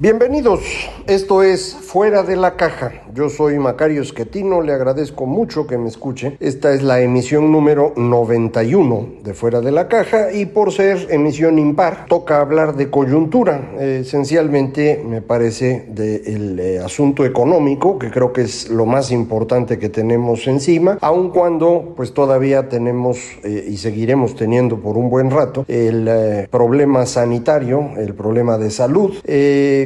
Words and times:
Bienvenidos, 0.00 0.60
esto 1.08 1.42
es 1.42 1.74
Fuera 1.74 2.22
de 2.22 2.36
la 2.36 2.54
Caja. 2.54 2.92
Yo 3.12 3.28
soy 3.28 3.58
Macario 3.58 4.00
Esquetino, 4.00 4.62
le 4.62 4.72
agradezco 4.72 5.26
mucho 5.26 5.66
que 5.66 5.76
me 5.76 5.88
escuche. 5.88 6.36
Esta 6.38 6.72
es 6.72 6.84
la 6.84 7.00
emisión 7.00 7.50
número 7.50 7.94
91 7.96 9.14
de 9.24 9.34
Fuera 9.34 9.60
de 9.60 9.72
la 9.72 9.88
Caja 9.88 10.32
y 10.32 10.46
por 10.46 10.70
ser 10.70 11.08
emisión 11.10 11.58
impar, 11.58 12.06
toca 12.06 12.40
hablar 12.40 12.76
de 12.76 12.90
coyuntura. 12.90 13.72
esencialmente 13.80 15.02
me 15.04 15.20
parece 15.20 15.86
del 15.88 16.60
eh, 16.60 16.78
asunto 16.78 17.24
económico, 17.24 17.98
que 17.98 18.12
creo 18.12 18.32
que 18.32 18.42
es 18.42 18.70
lo 18.70 18.86
más 18.86 19.10
importante 19.10 19.80
que 19.80 19.88
tenemos 19.88 20.46
encima, 20.46 20.98
aun 21.00 21.30
cuando 21.30 21.94
pues 21.96 22.14
todavía 22.14 22.68
tenemos 22.68 23.18
eh, 23.42 23.66
y 23.68 23.78
seguiremos 23.78 24.36
teniendo 24.36 24.78
por 24.78 24.96
un 24.96 25.10
buen 25.10 25.32
rato 25.32 25.64
el 25.66 26.06
eh, 26.08 26.46
problema 26.48 27.04
sanitario, 27.04 27.90
el 27.96 28.14
problema 28.14 28.58
de 28.58 28.70
salud 28.70 29.14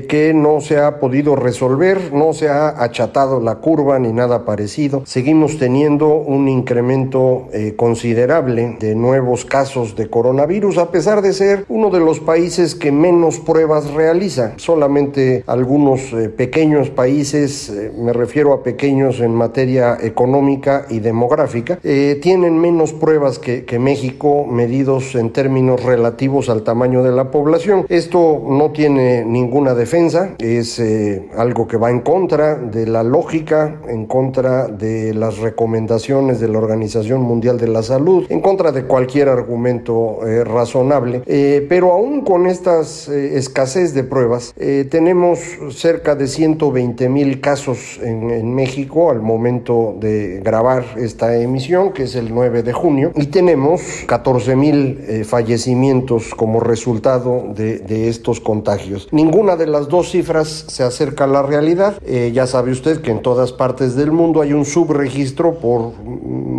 que 0.07 0.35
no 0.35 0.61
se 0.61 0.79
ha 0.79 0.99
podido 0.99 1.37
resolver, 1.37 2.13
no 2.13 2.33
se 2.33 2.49
ha 2.49 2.83
achatado 2.83 3.41
la 3.41 3.57
curva 3.57 3.99
ni 3.99 4.13
nada 4.13 4.45
parecido. 4.45 5.03
Seguimos 5.07 5.59
teniendo 5.59 6.15
un 6.15 6.49
incremento 6.49 7.49
eh, 7.53 7.75
considerable 7.77 8.77
de 8.81 8.95
nuevos 8.95 9.45
casos 9.45 9.97
de 9.97 10.09
coronavirus, 10.09 10.79
a 10.79 10.91
pesar 10.91 11.23
de 11.23 11.33
ser 11.33 11.65
uno 11.69 11.91
de 11.91 12.01
los 12.01 12.21
países 12.21 12.75
que 12.75 12.93
menos 12.93 13.39
pruebas 13.39 13.93
realiza. 13.93 14.55
Solamente 14.57 15.45
algunos 15.47 16.13
eh, 16.13 16.29
pequeños 16.29 16.91
países, 16.91 17.69
eh, 17.69 17.93
me 17.97 18.13
refiero 18.13 18.53
a 18.53 18.63
pequeños 18.63 19.21
en 19.21 19.35
materia 19.35 19.99
económica 20.01 20.87
y 20.89 21.01
demográfica, 21.01 21.79
tienen 22.21 22.59
menos 22.59 22.93
pruebas 22.93 23.39
que, 23.39 23.65
que 23.65 23.79
México 23.79 24.45
medidos 24.45 25.15
en 25.15 25.31
términos 25.31 25.83
relativos 25.83 26.49
al 26.49 26.63
tamaño 26.63 27.03
de 27.03 27.13
la 27.13 27.31
población. 27.31 27.87
Esto 27.89 28.43
no 28.49 28.71
tiene 28.71 29.25
ninguna 29.25 29.75
defensa 29.75 29.92
es 29.93 30.79
eh, 30.79 31.29
algo 31.37 31.69
que 31.69 31.77
va 31.77 31.91
en 31.91 32.01
contra 32.01 32.55
de 32.55 32.87
la 32.87 33.03
lógica, 33.03 33.79
en 33.87 34.07
contra 34.07 34.67
de 34.69 35.13
las 35.13 35.37
recomendaciones 35.37 36.41
de 36.41 36.49
la 36.49 36.59
Organización 36.59 37.21
Mundial 37.21 37.59
de 37.59 37.69
la 37.69 37.83
Salud, 37.83 38.25
en 38.31 38.41
contra 38.41 38.73
de 38.73 38.85
cualquier 38.85 39.29
argumento 39.29 40.27
eh, 40.27 40.45
razonable. 40.45 41.23
Eh, 41.27 41.67
pero 41.69 41.93
aún 41.93 42.23
con 42.23 42.47
estas 42.47 43.09
escasez 43.09 43.93
de 43.93 44.05
pruebas, 44.05 44.55
tenemos 44.91 45.39
cerca 45.71 46.15
de 46.15 46.27
120 46.27 47.09
mil 47.11 47.41
casos 47.41 48.01
en, 48.03 48.55
México 48.55 49.11
al 49.11 49.21
momento 49.21 49.95
de 49.99 50.41
grabar 50.43 50.85
esta 50.97 51.37
emisión, 51.37 51.93
que 51.93 52.05
es 52.05 52.15
el 52.15 52.33
9 52.33 52.63
de 52.63 52.73
junio, 52.73 53.13
y 53.15 53.27
tenemos 53.27 53.83
14 54.07 54.57
mil 54.57 55.25
fallecimientos 55.25 56.35
como 56.35 56.61
resultado 56.61 57.45
de 57.55 58.09
estos 58.09 58.41
contagios. 58.41 59.09
Ninguna 59.11 59.57
de 59.57 59.67
las 59.67 59.82
dos 59.89 60.11
cifras 60.11 60.65
se 60.69 60.83
acerca 60.83 61.25
a 61.25 61.27
la 61.27 61.43
realidad. 61.43 61.95
Eh, 62.05 62.33
ya 62.35 62.47
sabe 62.47 62.73
usted 62.73 63.01
que 63.01 63.11
en 63.11 63.23
todas 63.23 63.53
partes 63.53 63.97
del 63.97 64.13
mundo 64.13 64.41
hay 64.41 64.53
un 64.53 64.65
subregistro 64.65 65.55
por 65.55 65.93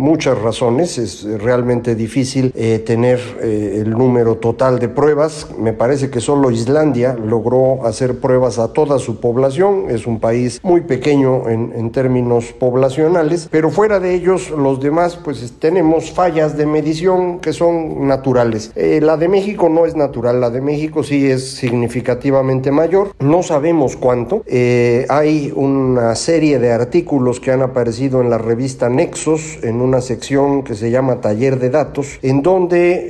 muchas 0.04 0.38
razones. 0.38 0.98
Es 0.98 1.24
realmente 1.24 1.94
difícil 1.94 2.52
eh, 2.54 2.78
tener 2.78 3.20
eh, 3.42 3.82
el 3.82 3.90
número 3.90 4.36
total 4.36 4.78
de 4.78 4.88
pruebas. 4.88 5.48
Me 5.58 5.72
parece 5.72 6.10
que 6.10 6.20
solo 6.20 6.50
Islandia 6.50 7.14
logró 7.14 7.84
hacer 7.86 8.20
pruebas 8.20 8.58
a 8.58 8.72
toda 8.72 8.98
su 8.98 9.18
población. 9.20 9.86
Es 9.88 10.06
un 10.06 10.20
país 10.20 10.60
muy 10.62 10.82
pequeño 10.82 11.48
en, 11.48 11.64
términos 11.94 12.52
poblacionales, 12.52 13.48
pero 13.50 13.70
fuera 13.70 14.00
de 14.00 14.14
ellos, 14.14 14.50
los 14.50 14.80
demás, 14.80 15.16
pues 15.22 15.54
tenemos 15.58 16.10
fallas 16.10 16.56
de 16.56 16.66
medición 16.66 17.38
que 17.38 17.52
son 17.52 18.08
naturales. 18.08 18.72
la 18.74 19.16
de 19.16 19.28
México 19.28 19.68
no 19.68 19.86
es 19.86 19.94
natural, 19.94 20.40
la 20.40 20.50
de 20.50 20.60
México 20.60 21.04
sí 21.04 21.30
es 21.30 21.54
significativamente 21.54 22.70
mayor 22.72 23.14
no 23.24 23.42
sabemos 23.42 23.96
cuánto. 23.96 24.42
Eh, 24.46 25.06
hay 25.08 25.52
una 25.54 26.14
serie 26.14 26.58
de 26.58 26.72
artículos 26.72 27.40
que 27.40 27.50
han 27.50 27.62
aparecido 27.62 28.20
en 28.20 28.30
la 28.30 28.38
revista 28.38 28.88
Nexos, 28.88 29.58
en 29.62 29.80
una 29.80 29.93
sección 30.00 30.62
que 30.62 30.74
se 30.74 30.90
llama 30.90 31.20
Taller 31.20 31.58
de 31.58 31.70
Datos, 31.70 32.18
en 32.22 32.42
donde 32.42 33.08